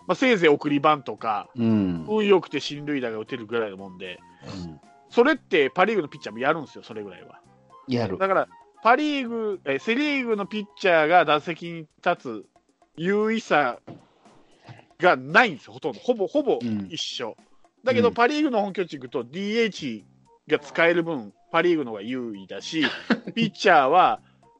[0.07, 2.05] まあ、せいぜい送りバンとか、うん。
[2.07, 4.19] 運良くて進塁打が打てるぐらいのもんで、
[5.09, 7.39] それってパ・リーグのピッチャーもやるんですよ、それぐらいは。
[7.87, 8.17] やる。
[8.17, 8.47] だから、
[8.83, 12.45] パ・リーグ、えセ・リーグのピッチャーが打席に立つ
[12.95, 13.79] 優位さ
[14.99, 15.99] がないんですよ、ほとんど。
[15.99, 17.35] ほぼ、ほぼうん一緒。
[17.83, 20.03] だけど、うんパ・リーグの本拠地行くと DH
[20.47, 22.83] が使える分、パ・リーグの方が優位だし、
[23.35, 24.19] ピッチャーは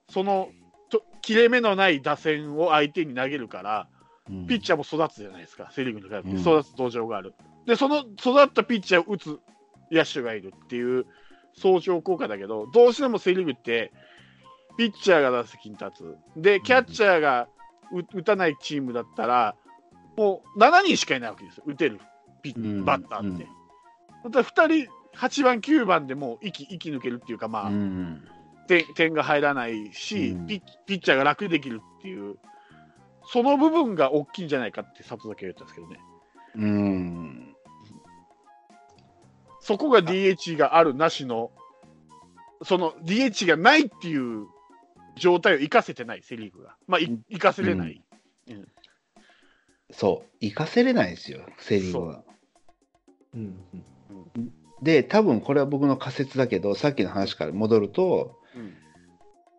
[0.09, 0.49] その
[0.89, 3.97] と切れ目のない打線を相手に投げるから、うん
[4.45, 7.33] ピッチャーも育つじゃないですか、セ・リーグに比べて、育つ土壌がある。
[7.65, 9.39] で、その育ったピッチャーを打つ
[9.89, 11.05] 野手がいるっていう
[11.55, 13.93] 相乗効果だけど、どうしてもセ・リーグって、
[14.77, 17.47] ピッチャーが打席に立つ、で、キャッチャーが
[18.13, 19.55] 打たないチームだったら、
[20.17, 22.01] もう7人しかいないわけですよ、打てる
[22.41, 23.43] ピッうんバッターって。
[23.43, 23.57] うん
[24.23, 28.27] また2人、8番、9番でもう息息抜けるっていうか、まあ、うん
[28.67, 30.47] 点点が入らないし、うん。
[30.47, 32.35] ピッピッチャーが楽できるっていう、
[33.25, 35.99] その部分が大きいんじゃないかって里崎は言ったんですけどね。
[36.55, 37.55] うん。
[39.61, 41.51] そこが DH があるなしの、
[42.63, 44.47] その DH がないっていう
[45.17, 46.75] 状態を生かせてない、セ・リーグが。
[46.87, 48.01] まあ、い生かせれない。
[49.91, 52.23] そう、行かせれないですよ、セ・リーグは。
[53.33, 53.57] うん
[54.81, 58.73] で、多分これは僕の仮説だけど、さっきの話から戻ると、うん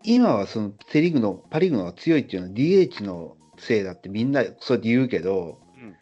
[0.05, 5.97] 今はそのセ・リーグの、パ・リーグの強いっていうのは DH のせいだってみんなそうやって言うけど、うん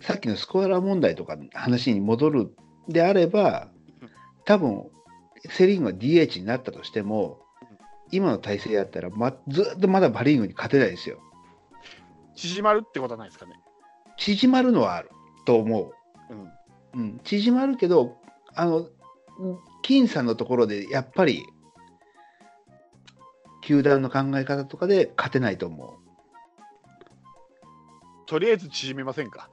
[0.00, 2.54] さっきのスコアラー問題とかの話に戻る
[2.86, 3.70] であれば
[4.02, 4.10] うん、
[4.44, 4.84] 多分
[5.48, 7.40] セ・リーグが DH になったとしても、
[8.12, 11.18] 今の体制やったら、ま、ずっとまだパ・リーグに勝てないですよ。
[12.34, 13.52] 縮まるってことはないですかね。
[14.18, 15.10] 縮まるのはある
[15.46, 15.92] と思う。
[16.30, 18.16] うんうん、縮まるけど、
[18.56, 18.88] あの、
[19.82, 21.44] 金さんのところでやっぱり、
[23.62, 25.98] 球団の考え方とかで勝てないと思
[28.26, 29.50] とりあえず縮めませんか？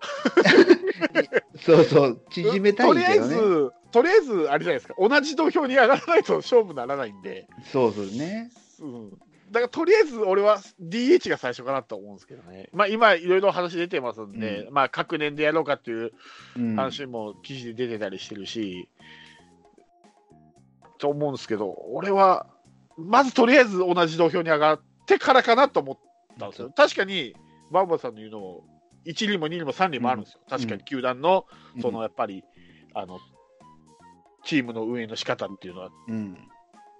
[1.53, 1.57] う。
[1.59, 3.19] そうそう、縮めたいとりあえ。
[3.19, 8.51] ず、とりあえず、あれじゃないですか、同じ土俵に上がらないと勝負にならないんで、そうそうね。
[8.79, 9.11] うん、
[9.53, 16.11] だからとりあえず俺は DH が最初かなと思うんですけどね、まあ、今、いろいろ話出てますんで、まあ、各年でやろうかっていう
[16.57, 18.89] うん、話も記事で出てたりしてるし、
[20.97, 22.47] と思うんですけど、俺は、
[22.97, 25.97] まずとりあえず同じ土俵に上がってからかなと思っ
[26.39, 26.71] たんですよ。
[26.75, 27.35] 確かに、
[27.71, 28.63] バンバさんの言うのも、
[29.05, 30.39] 1輪も2輪も3輪もあるんですよ。
[30.49, 31.45] 確かに球団の、
[31.79, 32.43] そのやっぱり、
[32.95, 33.19] あの、
[34.43, 36.37] チームの運営の仕方っていうのは、うん、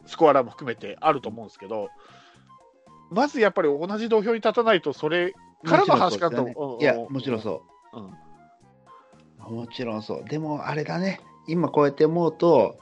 [0.06, 1.90] スコアラーも含めてあると思うんですけど、
[3.14, 5.34] まずやっぱり同じ土俵に立たないと、それ
[5.66, 6.44] からの話かと。
[6.44, 8.00] うんもちろんそういや、もちろんそう。
[8.00, 8.14] うん
[9.50, 10.26] もちろんそう。
[10.26, 11.20] でも、あれだね。
[11.48, 12.78] 今こうやって思うと、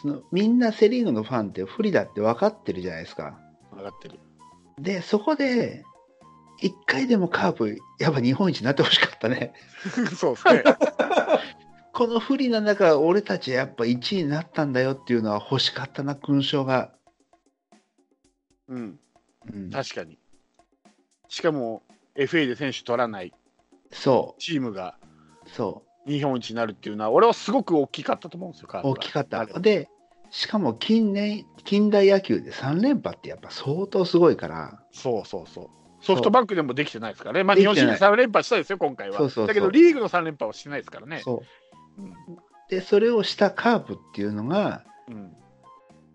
[0.00, 3.38] そのみんなセ・リーグのファンって不利だって分かってるじゃないですか。
[3.76, 4.18] 上がってる。
[4.78, 5.84] で、そこで、
[6.60, 9.52] 一回でもカープ、やっぱ日本一になってほしかったね。
[10.16, 10.64] そうですね。
[11.92, 16.92] この不利な中、俺たちやっぱ1位になったんだよっていうのは欲しかったな、勲章が。
[18.68, 19.00] うん、
[19.52, 20.18] うん、確かに。
[21.28, 21.82] しかも、
[22.16, 23.32] FA で選手取らない
[23.92, 24.96] そチームが
[25.46, 29.46] う、そ日本一になるっていうのは、俺はすごく大きかったと思うんですよ、大きかった。
[29.46, 29.88] で、
[30.30, 35.68] しかも近年、近代野球で3連覇ってやっぱ相当すごいから、そうそうそう。
[36.00, 37.44] ソフトバンクでもできてないですからね。
[37.44, 39.18] まあ、日本シリーズ3連覇したですよ、今回は。
[39.18, 41.20] そうそうそうだけど、リーグの3連覇はしてないですからね。
[41.24, 41.42] そ
[41.98, 42.02] う。
[42.02, 42.14] うん
[42.68, 45.34] で、それをしたカープっていうのが、うん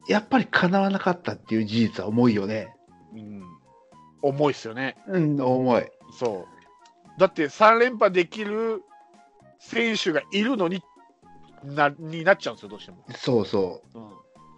[0.06, 2.76] やっぱり叶わなかったっていう事実は重いよね。
[3.22, 3.44] うん、
[4.22, 4.98] 重いっすよね。
[5.08, 5.84] うん、重い。
[6.18, 7.20] そう。
[7.20, 8.82] だって3連覇できる
[9.60, 10.82] 選手がいるのに
[11.64, 13.06] なになっちゃうんですよ、どうしても。
[13.16, 14.10] そうそうん、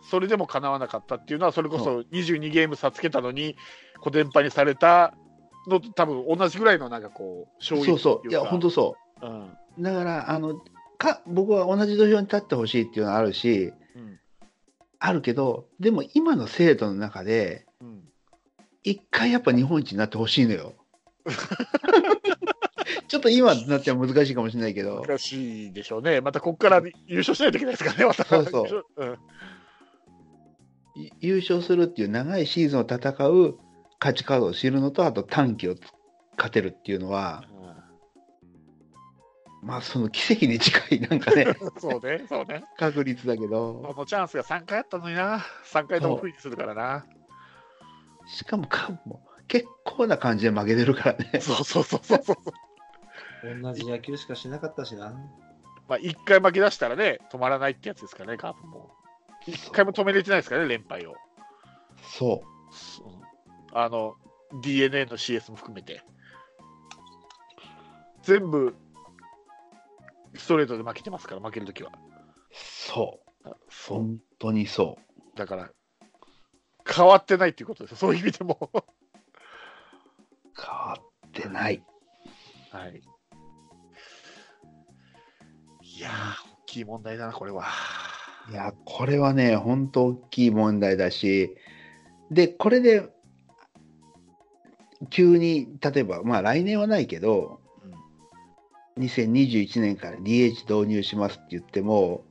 [0.09, 3.55] それでも叶わなかったっていうのは、それこそそ22ゲーム差つけたのに、
[3.99, 5.13] 小伝派にされた
[5.67, 7.79] のと多分同じぐらいのなんかこう、勝う。
[7.79, 8.29] 因そうそう。
[8.29, 9.57] いや、本当そうんう。
[9.79, 10.59] だから、あの、
[10.97, 14.19] か、僕は同じ土俵に立ってほしいっていうのはあるし、うん
[14.97, 17.64] あるけど、でも今の制度の中で、うん
[18.85, 20.73] 一回やっぱ日本一になってほしいのよ。
[23.07, 28.23] ちょっと今になっては難しいかもしれないけど、難しいでしょうね、またここから優勝しないといけないですからね、また。
[28.23, 28.85] そうそう。
[28.97, 29.17] うん。
[31.01, 33.57] い優勝するっていう長いシーズンを戦う
[33.99, 35.75] 勝ちカードを知るのと、あと短期を
[36.37, 37.43] 勝てるっていうのは、
[39.63, 41.47] まあその奇跡に近いなんかね、
[41.79, 42.63] そうね、そうね。
[42.77, 47.05] 確率だけこど、のチャンスが3回あったのにな、3回とも不利にするからな。
[48.27, 51.39] しかもカープも結構な感じで負けてるからね。
[51.39, 53.61] そうそうそうそうそう。
[53.61, 55.13] 同じ野球しかしなかったしな。
[55.87, 58.89] まあ、1回負け出したらね、止まらないってやつですからね、カープも。
[59.47, 61.13] 1回も止めれてないですからね、連敗を。
[62.01, 62.43] そ
[63.03, 63.25] うん
[63.77, 64.15] あの、
[64.61, 66.01] DNA の CS も含めて。
[68.23, 68.75] 全部、
[70.33, 71.91] ストレートで負けてますから、負けるときは。
[71.91, 71.95] う、
[72.51, 73.53] そう。
[73.89, 74.97] 本当にそ
[75.35, 75.69] だから、
[76.87, 78.69] 変わってないっていうことですよ、そういう意味でも。
[78.73, 78.79] う、
[80.55, 81.83] 変わってない。
[82.71, 83.01] はい。
[85.81, 87.65] いやー、大きい問題だな、これは。
[88.49, 91.55] いや、これはね、本当大きい問題だし、
[92.29, 93.09] で、これで、
[95.09, 97.59] 急に、例えば、まあ来年はないけど、
[98.97, 102.23] 2021年から DH 導入しますって言っても、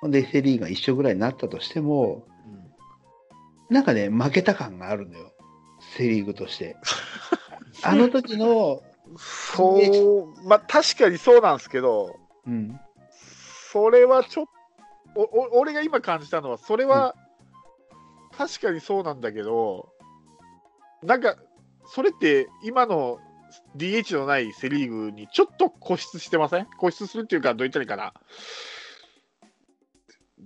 [0.00, 2.26] ほんで、セ・リーグが一緒ぐらいになったとしても、
[3.70, 5.32] なんかね、負けた感があるのよ、
[5.96, 6.76] セ・リーグとして。
[7.82, 8.82] あの時の、
[9.16, 9.78] そ
[10.36, 12.16] う、まあ確かにそうなんですけど、
[12.46, 12.80] うん、
[13.72, 14.46] それはちょっ
[15.14, 15.22] と、お
[15.56, 17.14] お俺が今感じたのは、それは、
[18.36, 19.88] 確かにそうなんだけど、
[21.02, 21.36] なんか、
[21.86, 23.18] それって今の
[23.76, 26.66] DH のないセ・リーグにちょっと固執してません？
[26.78, 28.12] 固執するっていうか、どう言ったらいいかな。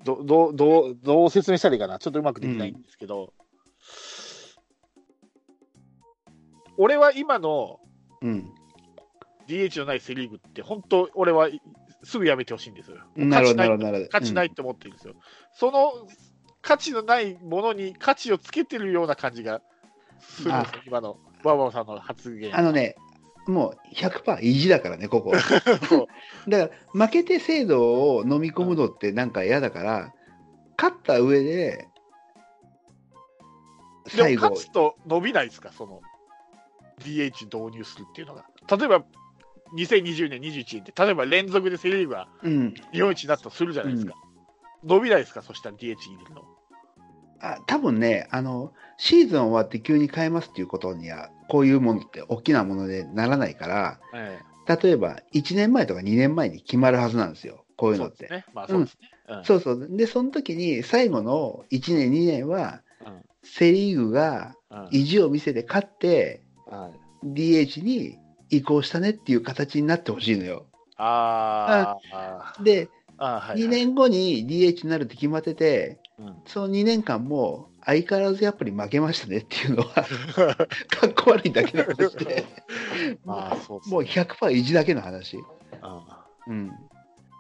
[0.05, 3.33] どどうどうどう説明したらいいかな、ちょっとうまくできないんですけど、
[6.77, 7.79] 俺は今の
[8.23, 8.55] うん、
[9.49, 11.49] DH のないセ・リーグって、本当、俺は
[12.05, 12.99] すぐやめてほしいんですよ。
[13.17, 14.09] なるほど、ないなるほど。
[14.09, 15.15] 価値ないと思ってるんですよ。
[15.55, 15.93] その
[16.61, 19.61] 価値のないものに価値をつけてるような感じが
[20.21, 22.57] するんですよ、今のバーバーさんの発言。
[22.57, 22.95] あのね、
[23.47, 25.33] もう100%意地だからね、ここ。
[26.49, 30.15] だから、負けて制度を飲み込むのってなんか嫌だから、
[30.77, 31.89] 勝った上で、
[34.07, 36.01] 最後勝、つと伸びないですか、その
[37.01, 38.47] DH 導入するっていうのが。
[38.77, 39.05] 例えば
[39.77, 44.15] 2020年、21年って、例えば連続でセ・リーグがうん、日本一になったとするじゃないですか。
[44.85, 46.43] 伸びないですか、そしたら DH 入れるの。
[47.43, 54.41] あ多分ねあの、シーズン終わって急に変えますっていうことには、こういうものって大きなものでならないから、え
[54.83, 58.29] 例えば1年前とか2年前に決まるはずなんですよ、こういうのって。
[58.31, 58.99] えそうそう
[59.39, 59.89] でそうそう。
[59.97, 63.23] で、その時に最後の1年、2年は、うん。
[63.43, 64.89] セ・リーグがうん。
[64.93, 66.91] 意地を見せて勝って、は
[67.25, 67.27] い。
[67.27, 68.19] DH に
[68.51, 70.67] 移行したねっていう形になってほしいのよ。
[70.97, 72.17] あー。
[72.17, 72.89] あー、で、
[73.19, 73.65] あーはいはい。
[73.65, 80.05] 2年後に DH になるって決まってて、うんその2年間も相変わらずやっぱり負けましたねっていうのは、
[80.89, 82.45] かっこ悪いだけの話で、
[83.27, 85.39] あ あ、そうもう100%意地だけの話。
[85.81, 86.71] あうん。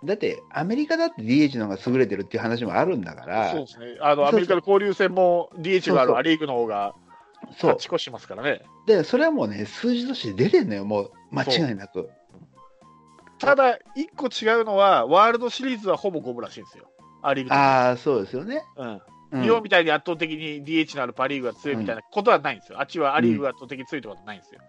[0.04, 3.98] だって、アメリカだって DH の方が優れてるっていう話もあるんだかーら、そうですね。
[4.00, 6.94] あの、アメリカの交流戦も DH があるア・リーグの方が
[7.52, 7.86] 勝ち。
[7.86, 8.62] 越してますからね。
[8.86, 12.10] で、それはもうね、数字として出てんのよ、もう間違いなく。
[13.38, 16.91] ただ、一個違うのは、ワールドシリーズはほぼ五分らしいんですよ。
[17.22, 18.62] ア・リーグとああ、そうですよね。
[18.76, 19.00] うんうん
[19.32, 22.78] 日本みたいに圧倒的に DH のあるパ・リーグが強いみたいなことはないんですよ。
[22.78, 24.60] あっちはア・リーグが圧倒的に強いってことはないんですよ。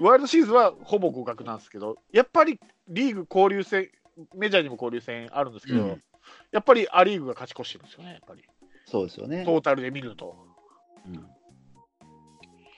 [0.00, 2.58] ワールドシリーズはほぼ互角なんですけど、やっぱり
[2.88, 3.90] リーグ交流戦、
[4.34, 6.02] メジャーにも交流戦あるんですけど、うん
[6.52, 8.42] やっぱりア・リーグが勝ち越してるんですよね、やっぱり。
[8.86, 9.44] そうですよね。
[9.44, 10.34] トータルで見ると。
[11.06, 11.26] うん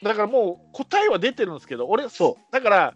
[0.03, 2.95] だからもう答えは出てるんですけど、俺、そだから、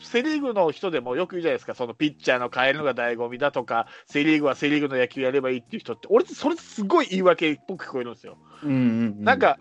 [0.00, 8.38] セ・リーグの人でもよく言うじゃないですか、そのピッチャーの変えるのが醍醐味だとか、セ・リーグはセ・リーグの野球やればいいっていう人って、俺、それすごい言い訳っぽく聞こえるんですよ。
[8.62, 9.58] うんうんうなん、か、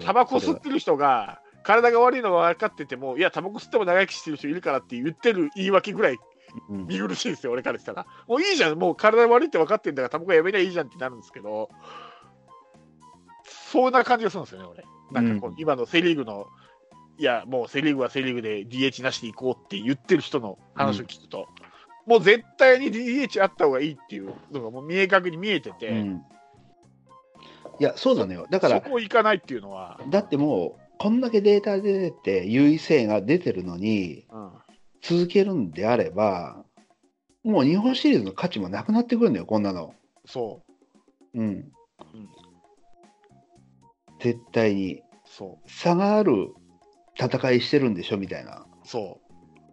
[0.00, 6.18] タバコ吸ってる人が、体が悪いのが分かってても、いや、タバコ吸っても長生きしてる人いるからって言ってる言い訳ぐらい
[6.68, 6.86] うん。
[6.86, 8.06] 見苦しいですよ、俺からしたら。
[8.28, 11.68] もういいじゃん、もう体悪いって分かってんだから、タバコやめりゃいいじゃんってなるんですけど、
[13.44, 14.84] そんな感じがするんですよね、俺。
[15.12, 15.56] なんかこう、うん。
[15.58, 16.46] 今のセ・リーグの、
[17.18, 21.48] いや、もうセ・リーグはセ・リーグで DH なしで行こうって言ってる人の話を聞くと、
[22.06, 26.22] もう絶対に DH あった方がいいっていうのがもう明確に見えてて、うん
[27.80, 28.46] いや、そうなのよ。
[28.50, 34.52] だから、そこ行かないっていうのは、だってもう、こんだけデータで出て、優位性が出てるのに、うん、
[35.02, 36.64] 続けるんであれば、
[37.42, 39.92] もう日本シリーズの価値もなくなってくるんだよ、こんなの。
[40.24, 40.62] そ
[41.34, 41.40] う。
[41.40, 41.46] うん。
[41.46, 41.72] うん
[44.20, 45.02] 絶対に。
[45.26, 46.54] そ差がある
[47.18, 48.66] 戦いしてるんでしょ、みたいな。
[48.84, 49.20] う、そ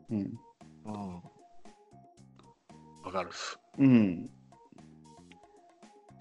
[0.09, 0.21] うん。
[0.21, 0.29] う。
[0.85, 1.21] うん。
[3.03, 3.59] わかるっす。
[3.77, 4.29] うん。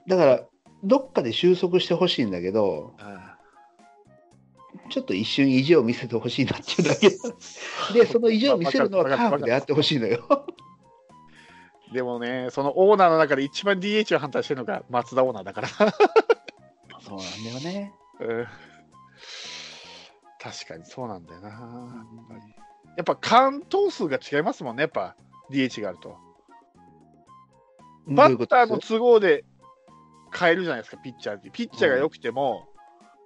[0.07, 0.41] だから、
[0.83, 2.95] どっかで収束してほしいんだけど、
[4.89, 7.11] ちょっと一瞬意地を見せてほしいなっていうだけ。
[7.93, 10.47] で、その意地を見せるのはカープであってほしいのよ。
[11.93, 15.68] でもね、そのオーナーの中で一番 DH を反対してるのが松田オーナーだから。
[17.01, 17.93] そうなんだよね。
[18.21, 18.47] うん
[20.41, 21.49] 確かにそうなんだよな。
[21.49, 21.59] やっ
[22.28, 22.41] ぱり
[22.97, 25.16] やっぱ完投数が違いますもんね、やっぱ
[25.51, 26.16] DH があると。
[28.07, 29.45] バッターの都合で
[30.34, 31.51] 変えるじゃないですか、ピッチャーって。
[31.51, 32.68] ピッチャーが良くても、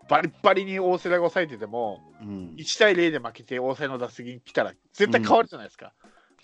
[0.09, 5.95] バリッバリに大瀬良が抑えてても、うん、1対0で負けて大瀬良の打席に来たら絶対変わるじゃないですか。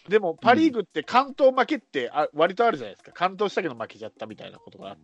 [0.09, 3.13] でも、パ・リーグって関東負けってあ割とあるじゃないですか。
[3.13, 5.03] 関東したけど負けちゃったみたいなことがあって、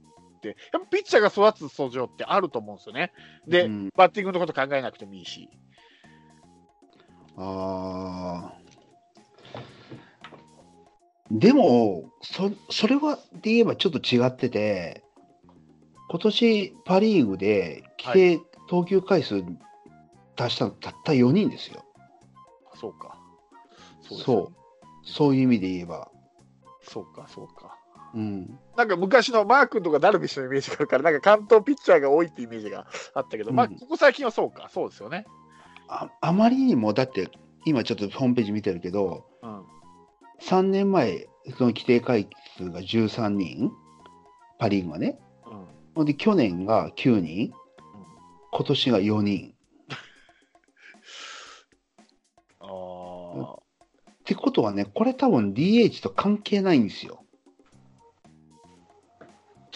[0.49, 3.13] やっぱピッチャーが育つ素性ってあると思うんですよね。
[3.47, 5.49] で、うんバッティングのこと考えなくてもいいし。
[7.39, 8.53] あ
[11.31, 15.03] でも、そそれはで言えばちょっと違ってて、
[16.09, 19.43] 今年パ・リーグで規定投球回数
[20.37, 21.85] 出したのたった4人ですよ。
[22.75, 23.19] そうか。
[24.03, 24.53] そうねう。
[25.05, 26.11] そういう意味で言えば。
[26.83, 27.76] そうか、そうか。
[28.17, 28.59] うん。
[28.77, 35.27] なんか昔のマー君とかダルビッシュのイメージがあるから、なんか関東ピッチャーが多いってイメージがあったけど、まあ、うんここ最近はそうか、そうですよね。
[35.89, 37.31] ああまりにも、だって、
[37.67, 39.63] 今ちょっとホームページ見てるけど、うん。
[40.41, 43.71] 3年前、その規定回数が13人、
[44.59, 45.19] パ・リーグがね。
[45.95, 46.07] うん。
[46.07, 47.53] で、去年が9人、
[48.51, 49.55] 今年が4人。
[52.61, 53.57] ああ、っ
[54.25, 57.26] てことはね、これ多分 DH と関係ないんですよ。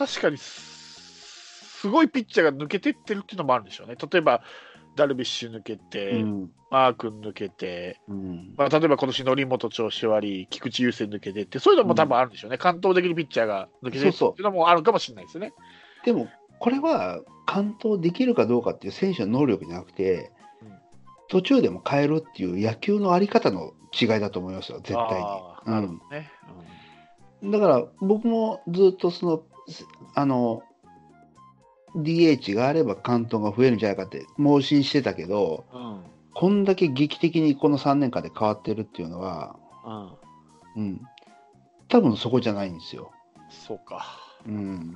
[0.07, 3.97] 確かにす、すごいピッチャーが抜けてってるっていうのもあるんでしょうね。
[3.97, 4.43] 例えば、
[4.97, 6.51] ダルビッシュ抜けて、うん。
[6.71, 8.55] マー君抜けて、うん。
[8.57, 12.57] まあ、例えば今年、則本調子悪い、菊池雄星抜けてって、そういうのも多分あるんでしょうね。
[12.57, 15.53] 完投できるピッチャーが抜けてっていうのもあるかもしれないですね。
[16.07, 16.29] でも、
[16.61, 20.33] これは完投できるかどうかっていう選手の能力じゃなくて、
[20.63, 20.71] うん
[21.31, 25.27] 途中でも変えるっていう野球のあり方の違いだと思いますよ、絶対に。
[26.11, 26.29] ね。
[27.45, 29.45] だから僕もずっとその、す
[30.15, 30.63] あの、
[31.97, 35.81] DH があれば完投が増えるんじゃないかって盲信してたけど、うん。
[35.81, 36.01] うん。
[36.33, 40.21] こんだけ劇的にこの3年間で変わってるっていうのは、うん。
[40.77, 41.01] うん、
[41.89, 43.11] 多分そこじゃないんですよ。
[43.51, 44.07] そうか。
[44.47, 44.95] うん、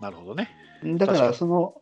[0.00, 0.50] なるほどね。
[0.98, 1.80] だからにその、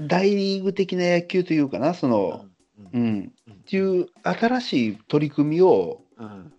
[0.00, 2.46] 大リーグ的な野球というかな、その、
[2.92, 6.52] うんうん、っていう新しい取り組みを、うん。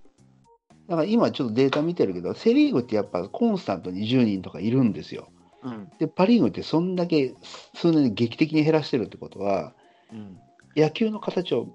[0.87, 5.29] だから今ちょっとデータ見てるけど、セ・リーグってやっぱコンスタントに10人とかいるんですよ。
[5.63, 5.89] うん。
[5.99, 7.33] で、パ・リーグってそんだけ
[7.73, 9.73] 数年で劇的に減らしてるってことは、
[10.11, 10.37] うん。
[10.75, 11.67] 野球の形を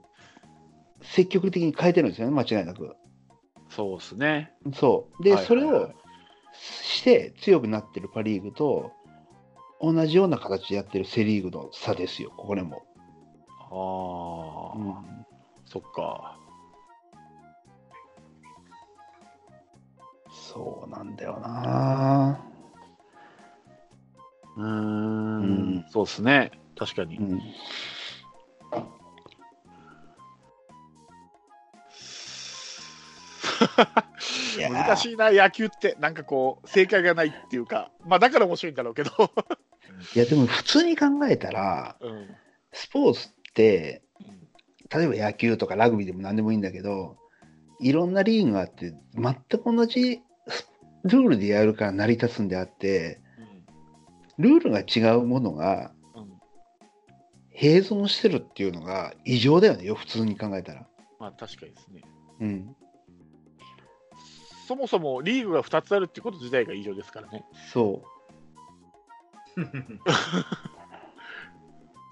[1.02, 2.96] 積極的に変えてるんですよね、間違いなく。
[3.68, 4.52] そうですね。
[4.74, 5.24] そう。
[5.24, 5.92] で、はいはいはいそれを
[6.52, 8.92] して強くなってるパ・リーグと、
[9.80, 12.82] 同じような形でやってるセ・リーグの差ですよ、これも。
[13.70, 15.20] ああ、うん
[15.64, 16.39] そっか。
[20.52, 22.44] そうなんだよな。
[24.56, 25.44] うーんう
[25.78, 26.50] んそうですね。
[26.76, 27.18] 確かに。
[27.18, 27.38] うん、
[34.72, 35.96] 難しいな、野球って。
[36.00, 39.10] なんかこう、正解がないっていうか、まあだから面白いんだろうけど。
[40.16, 42.36] いや、でも普通に考えたら、うん。
[42.72, 44.02] スポーツって、
[44.92, 47.16] 例えば野球とかラグビーでも何でもいいんだけど、
[47.78, 50.22] いろんなリーグがあって、全く同じ
[51.04, 53.20] ルールでやるから成り立つんであって、
[54.38, 56.22] ルールが違うものがうん。
[56.22, 56.30] うん。
[57.54, 60.86] 併存してるっていうのが異常だよね、よ、普通に考えたら。
[61.18, 62.02] まあ確かにですね。
[62.40, 62.76] うん。
[64.66, 67.44] そもそもリーグが2つあるってこと自体が異常ですからね。
[67.72, 68.02] そ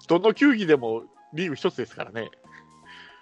[0.09, 2.29] どの球技でもリーグ1つですからね。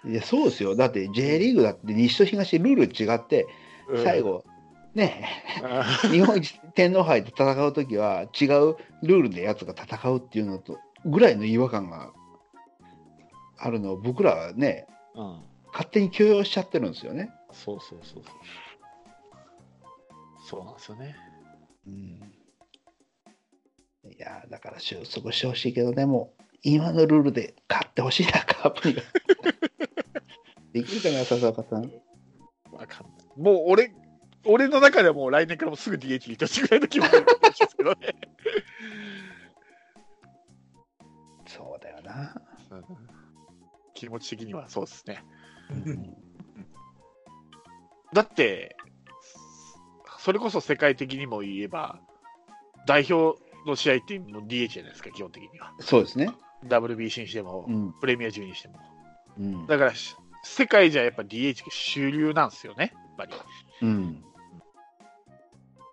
[0.04, 0.10] う。
[0.10, 0.74] いや、そうですよ。
[0.74, 3.46] だって J リーグだって西と東ルール違って、
[3.88, 4.22] うん最。
[4.22, 4.44] 後、
[4.94, 12.12] ね、あ日本一天皇杯で戦うときは違うルールでやつが戦うっていうのとぐらいの違和感が
[13.58, 15.40] あるのを僕らはね、うん。
[15.72, 17.30] 勝手に許容しちゃってるんですよね。
[17.52, 18.34] そうそうそうそう。
[20.48, 21.16] そうなんですよね。
[21.86, 21.94] うん、
[24.10, 26.32] いやーだから収束してほしいけどでも
[26.62, 29.02] 今のルールで勝ってほしいなカープには
[30.72, 31.90] できるかな笹岡さん
[32.72, 33.28] わかんない。
[33.36, 33.92] もう俺、
[34.44, 37.18] 俺の中ではもう来年からもうすぐ DH に行ってほしいぐらいの気持ちで
[37.68, 37.96] すけどね。
[41.46, 42.40] そうだよな、
[43.94, 45.24] 気持ち的にはそうですね。
[45.70, 46.16] うん
[48.12, 48.76] だって、
[50.18, 52.00] それこそ世界的にも言えば、
[52.86, 55.74] 代表の試合ってもう DH じゃないですか、基本的には。
[55.80, 56.30] そうですね
[56.64, 58.78] WBC にしても、うんプレミア12にしても。
[59.38, 63.32] うんだから、し世界じゃやっぱ DH が主流なんですよね、ぱり。
[63.82, 64.24] うん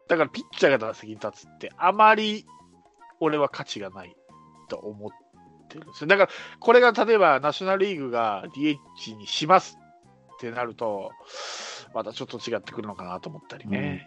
[0.07, 2.45] だからピッチャーが打席に立つって、あまり
[3.19, 4.15] 俺は価値がない
[4.69, 5.09] と思っ
[5.67, 6.07] てるんですよ。
[6.07, 9.77] だから、これが例えばナショナルリーグが DH にします
[10.35, 11.11] ってなると、
[11.93, 14.05] またちょっと違ってくるのかなと思ったりね。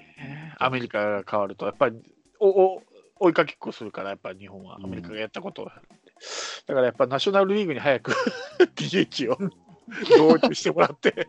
[0.58, 1.96] アメリカが変わると、やっぱり
[2.38, 2.82] おお
[3.20, 6.12] 追いかけっこするから、やっぱり日本はアメリカがやったことがあるんで。
[6.66, 8.12] だからやっぱナショナルリーグに早く
[8.76, 9.38] DH を
[9.88, 11.28] 導入してもらって。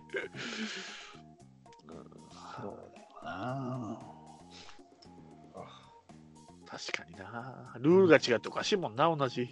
[6.67, 7.73] 確かにな。
[7.79, 9.49] ルールが違っておかしいもんな、同じ。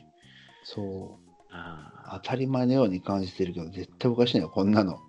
[0.63, 4.99] そうあ当たり前のように感じてるけど絶対おかしいなこんなの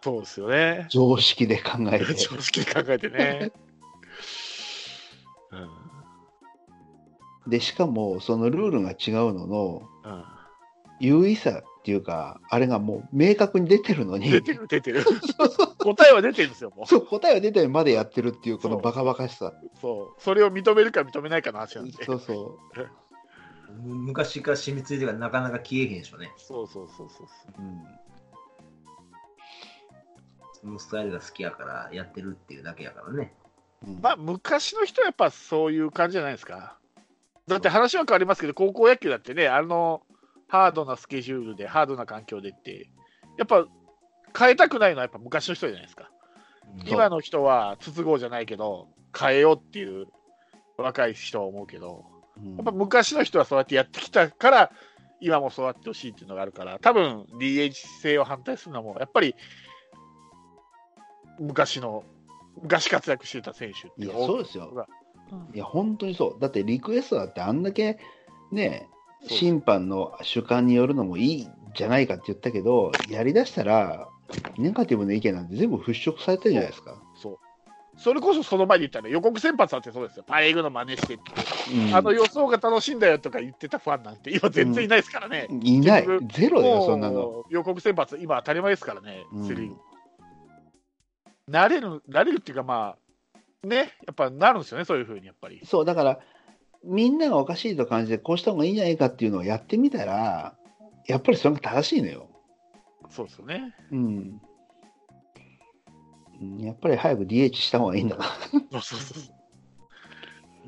[0.00, 0.86] そうですよね。
[0.88, 2.14] 常識で考えて。
[2.14, 3.52] 常識で考えてね。
[5.52, 5.82] うん
[7.46, 10.24] で、しかも、そのルールが違うのの、うん
[11.00, 15.02] 優位さっていうか、あれがもう明確に出てるのに、出てる、出てる。
[15.78, 16.86] 答えは出てるんですよ、もう。
[16.86, 19.52] そう答えは出てるまでやってるっていう、このバカバカしさ。
[19.80, 20.22] そう。
[20.22, 22.04] それを認めるか認めないかの話なんで。
[22.04, 22.56] そうそ
[23.82, 26.30] む昔から染みついてからなかなか消えへんでしょね。
[26.36, 27.26] そうそうそうそう。
[27.58, 27.62] う。
[27.62, 27.82] うん
[30.62, 33.34] そのスタイルが好きやからやってるっていうだけやからね。
[33.84, 36.78] うんまあ、昔の人はやっぱそういう感じじゃないですか。
[37.48, 40.02] だって話は変わりますけど、高校野球だってね、あの、
[40.52, 42.90] ハードなスケジュールで、ハードな環境でって、
[43.38, 43.64] やっぱ
[44.38, 46.10] 変えたくないのはやっぱ昔の人じゃないですか。
[46.84, 48.88] 今の人は筒香じゃないけど、
[49.18, 50.08] 変えようっていう
[50.76, 52.04] 若い人は思うけど、
[52.36, 54.72] うんやっぱ昔の人はそうやってやってきたから、
[55.22, 57.72] 今もそうやってほしいっていうのがあるから、多分 DH
[58.02, 59.34] 制を反対するのも、やっぱり
[61.40, 62.04] 昔の、
[62.60, 64.86] 昔活躍してた選手っていやいうのがそうですよ。
[65.30, 66.40] うんいや、本当にそう。
[66.40, 67.98] だってリクエストだってあんだけ
[68.50, 68.86] ね、
[69.26, 74.08] 審判の主観によるのもいいんじゃないかって言ったけど、やりだしたら、
[74.58, 77.00] ネガティブな意見なんて全部払拭されてるじゃないですか。
[77.14, 77.38] そう。
[77.98, 80.24] それこそその前に言ったね、予告先発だってそうですよ。
[80.26, 81.22] パ・リーグの真似してって、
[81.74, 85.46] うんあの予想が楽しいんだよとか言ってたファンなんて、今全然いないですからね。
[85.62, 86.20] いない結。
[86.20, 87.44] 局ゼロだよ、そんなの。
[87.50, 89.76] 予告先発、今当たり前ですからね、うんセ・リーグ。
[91.50, 95.60] 慣れる、慣れるっていうか、まあ、ね、やっぱなるんですよね、そういうふうに、やっぱり。
[95.64, 96.18] そう、だから、
[96.84, 100.56] みんながおかしいと感じて、こうした方がいいんじゃないかっていうのをやってみたら、
[101.06, 102.28] やっぱりそれが正しいのよ。
[103.10, 103.74] そうですよね。
[103.90, 104.40] うん。
[106.40, 108.24] うんやっぱり早く DH した方がいいんだな。
[108.72, 109.34] そうそうそう。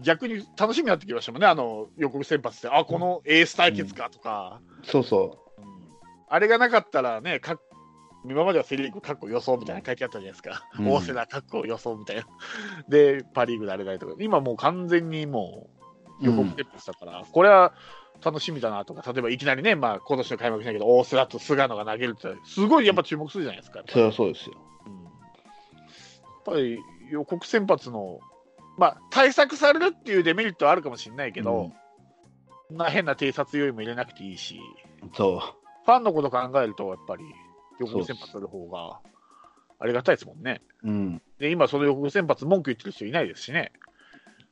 [0.03, 5.61] 逆に楽しみになってきましたもんね、あの予告先発で、あこのエース対決かとか、そうそう。
[5.61, 5.65] ん。
[6.29, 7.59] あれがなかったらね、か
[8.25, 10.91] 今まではセ・リーグ、かっこ予想みたいなの書いてあったじゃないですか、うん。
[10.91, 12.25] 大瀬良、かっこ予想みたいな、
[12.89, 15.74] で、パ・リーグであれだりとか、今もう完全にもう
[16.21, 17.73] 予告先発だから、これは
[18.25, 23.83] 楽しみだなとか、例えばいきなりね、まあ今年の開幕しないけど、大瀬良と菅野が投げるって、すごいやっぱ注目するじゃないですか。
[23.89, 24.57] それはそうですよ。
[24.87, 25.05] うん
[26.47, 26.79] やっぱり
[27.11, 28.21] 予告先発の、
[28.77, 31.73] まあ、対策されるっていうデメリットはあるかもしれないけど、
[32.69, 34.61] そんな変な偵察要員も入れなくていいし、
[35.17, 35.41] そ
[35.85, 37.25] ファンのこと考えると、やっぱり
[37.81, 39.01] 予告先発する方が
[39.79, 40.61] ありがたいですもんね。
[40.83, 40.89] う。
[40.89, 41.23] うん。
[41.39, 43.73] で、今、その予告先発、文句言ってる人いないですしね、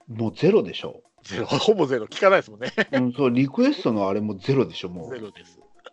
[0.08, 1.02] もうゼロでしょ。
[1.22, 5.10] ゼ ロほぼゼロ、聞かないですもんね、うん、そう、リクエストのあれもゼロでしょ、もう。
[5.10, 5.58] ゼロです。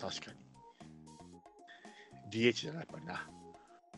[0.00, 0.40] 確かに。
[2.30, 3.28] DH じゃない、やっぱりな。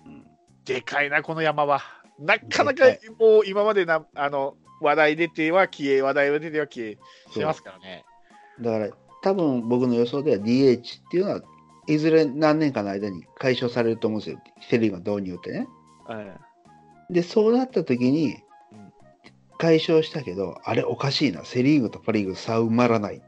[0.07, 0.27] うん
[0.65, 1.81] でかいな、この山は。
[2.21, 6.99] なかなかでもう今までなあの話題出ては消え、話題は出ては消え
[7.31, 8.05] してますからね。
[8.61, 8.91] だから、
[9.23, 11.43] 多分僕の予想では DH っていうのは、
[11.89, 14.39] いずれ何年かの間に解消されると思うんですよ。
[14.69, 15.67] セ・リーグの導入ってね。
[16.11, 16.37] え
[17.13, 18.37] で、そうなった時に
[18.73, 18.93] うん、
[19.59, 21.45] 解消したけど、あれおかしいな。
[21.45, 23.23] セ・リーグとパ・リーグ差埋まらない。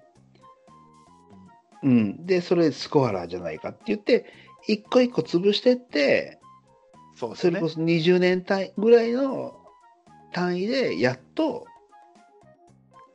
[1.83, 2.27] うん。
[2.27, 4.27] で、それスコアラーじゃないかって言って、
[4.67, 6.45] 一個一個潰してって、え
[7.17, 7.69] そねそれこ。
[7.69, 9.55] そ20年単位ぐらいの
[10.33, 11.67] 単位で、やっと、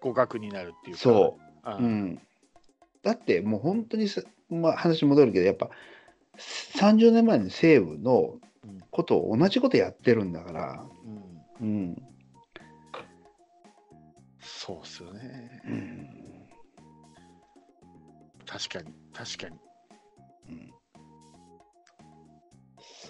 [0.02, 1.02] 互角になるっていうか。
[1.02, 1.70] そう。
[1.70, 1.78] うん。
[1.78, 2.22] うん。
[3.02, 5.70] だってもう本当にさ、まあ、話戻るけど、やっぱ
[6.38, 8.49] 30年前の西武のうん
[8.92, 10.86] ことを同じことやってるんだから、
[11.62, 12.04] うんうん。
[14.40, 15.62] そうですよね。
[15.66, 16.10] うん
[18.46, 19.58] 確かに、確かに。
[20.50, 20.72] うん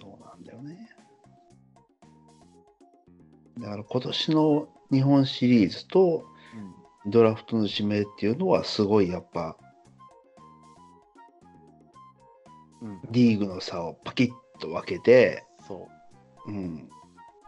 [0.01, 0.89] そうなんだよね。
[3.59, 6.23] だから今年の日本シリーズと
[7.05, 9.57] うんドラフトの指名っていうのはすごいやっぱ
[12.81, 14.29] うん、リーグの差をパキッ
[14.59, 15.87] と分けて、そ
[16.47, 16.51] う。
[16.51, 16.89] うん、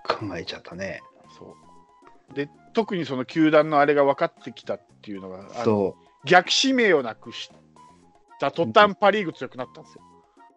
[0.03, 1.01] 考えちゃったね。
[1.37, 1.55] そ
[2.31, 5.95] うで特にその球団のあれが分かってきたっていうのが、そ
[6.25, 7.49] 逆指名をなくし
[8.39, 10.03] た途端、パ・リーグ強くなったんですよ。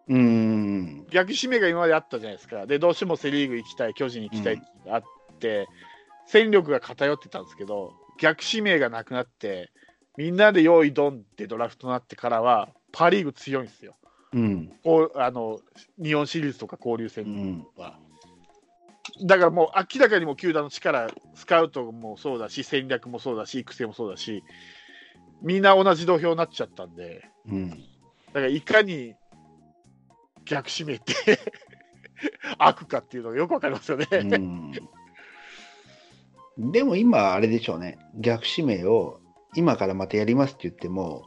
[0.07, 0.13] う。
[0.13, 1.07] うん。
[1.09, 5.03] 逆指名が今まであったじゃないですか、でどうしてもセ・リーグ行きたい、巨人行きたいってあっ
[5.39, 5.67] て、
[6.25, 9.71] 戦力が偏ってたんですけど、逆指名がなくなって、
[10.17, 13.95] みんなで用意ドンってドラフトになってからは、パ・リーグ強いんですよ。
[14.35, 14.71] うん。
[14.83, 15.59] こうあの
[16.01, 17.67] 日本シリーズとか交流う戦ん。
[17.77, 17.97] は。
[19.23, 24.43] だからもう明らかにもう球団の力、スカウトもそうだし、戦略もそうだし、育成もそうだし、
[25.41, 27.69] みんな同じ土俵になっちゃったんで、うん。
[27.69, 27.75] だ
[28.33, 29.15] からいかに
[30.43, 31.13] 逆指名って
[32.59, 34.07] 悪かっていうのがよくわかりますよね。
[34.11, 34.71] うん
[36.57, 39.19] でも今、あれでしょうね、逆指名を
[39.55, 41.23] 今からまたやりますって言っても、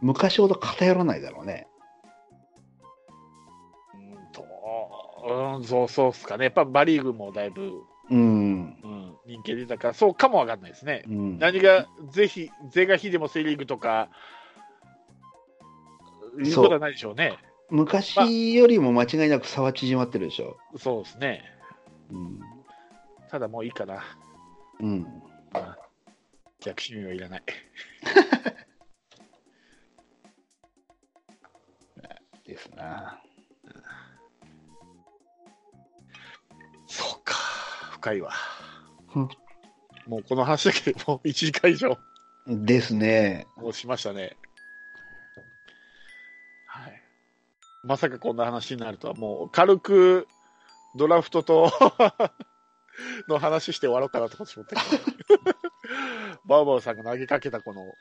[0.00, 1.68] 昔ほど偏らないだろうね。
[5.26, 6.44] うん、そうそうっすかね。
[6.44, 7.72] やっぱバ・リーグもだいぶ、
[8.10, 8.76] うん。
[8.82, 11.02] うん、人気出たから、そうかもわかんないですね。
[11.08, 14.08] うん、何が、ぜひ、是が非でもセ・リーグとか、
[16.38, 17.36] いうことはないでしょうね。
[17.70, 20.56] 昔よりも間違いなく差は縮まってるでしょ。
[20.78, 21.42] そうですね。
[22.10, 22.40] うん。
[23.28, 24.04] ただもういいかな。
[24.80, 25.06] うん。
[26.60, 27.42] 逆指名はいらない。
[32.46, 33.20] ですな。
[38.06, 38.30] 深いわ
[39.16, 39.28] うん。
[40.06, 41.98] もうこの話だけでもう1時間以上
[42.46, 43.48] ですね。
[43.56, 44.36] もうしましたね。
[46.66, 47.02] はい。
[47.82, 50.28] まさかこんな話になるとは、もう軽く
[50.96, 51.72] ドラフトと
[53.28, 55.56] の話して終わろうかなと思ってしまったけど。
[56.46, 57.92] バウバウさんが投げかけたこの、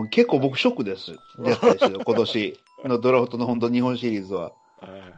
[0.00, 1.12] うん、結構僕ショックです。
[1.12, 4.52] ですよ、今年のドラフトの本当日本シリーズは。
[4.82, 5.14] え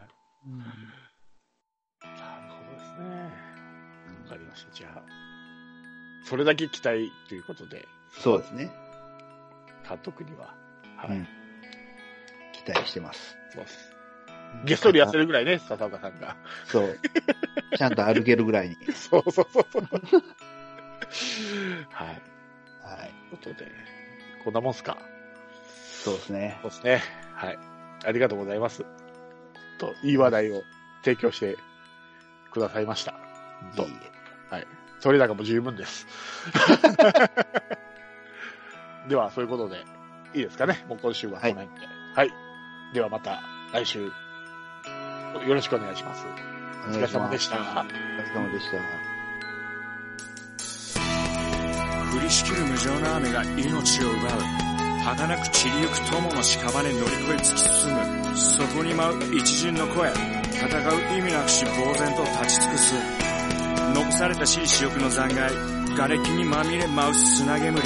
[0.46, 0.93] ー
[4.66, 4.72] ま。
[4.72, 5.02] じゃあ、
[6.24, 8.70] それだけ期待ということで、そうですね。
[9.88, 10.54] 監督には。
[10.96, 11.10] はい。
[11.10, 11.28] うん
[12.52, 13.36] 期待してます。
[13.52, 13.92] そうです
[14.64, 16.36] ゲストでやってるぐらいね、笹岡さんが。
[16.64, 16.98] そう。
[17.76, 18.76] ちゃんと歩けるぐらいに。
[18.94, 19.82] そうそうそうそう。
[21.90, 22.08] はい。
[22.82, 23.36] はい。
[23.42, 23.70] ということで、
[24.44, 24.96] こんなもんすか？
[26.04, 26.58] そうですね。
[26.62, 27.02] そうですね。
[27.34, 27.58] はい。
[28.06, 28.86] ありがとうございます。
[29.78, 30.62] と、いい話題を
[31.04, 31.58] 提供して
[32.52, 33.14] くださいました。
[33.76, 33.86] と
[34.58, 36.06] いいえそれだけも十分です。
[39.06, 39.84] では、そういうことで、
[40.32, 40.82] いいですかね。
[40.88, 41.86] もう今週はこの辺で。
[42.14, 42.32] はい。
[42.94, 43.42] ではまた
[43.72, 44.10] 来週、よ
[45.46, 46.24] ろしくお願いします。
[46.88, 47.56] お疲れ様でした。
[47.56, 47.86] お疲
[48.18, 48.78] れ様でした。
[52.16, 54.64] 降りしきる無情な雨が命を奪う
[55.04, 63.33] 儚く散りゆく友の屍乗り越え突き進むそこに舞う一陣の声戦う意味なくし呆然と立ち尽くす
[63.94, 65.54] 残されたしい死翼の残骸。
[65.94, 67.78] 瓦礫にまみれ舞う砂煙。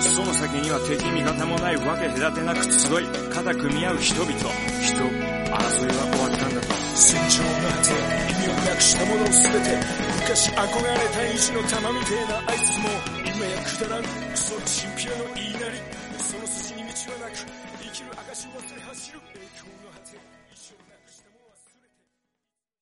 [0.00, 4.30] その先には敵味方もないわけ隔てなく集い肩組み合う人々。
[4.30, 6.70] 人争いは終わったんだと。
[6.94, 7.90] 戦場の果て
[8.30, 9.74] 意味をなくしたもの全て
[10.22, 12.88] 昔憧れた意地の玉みてえなあいつも
[13.26, 16.06] 今やくだらんクソチンピラの言いなり。
[16.22, 17.42] その筋に道はなく
[17.82, 20.35] 生きる証を忘れ走る栄光の果て。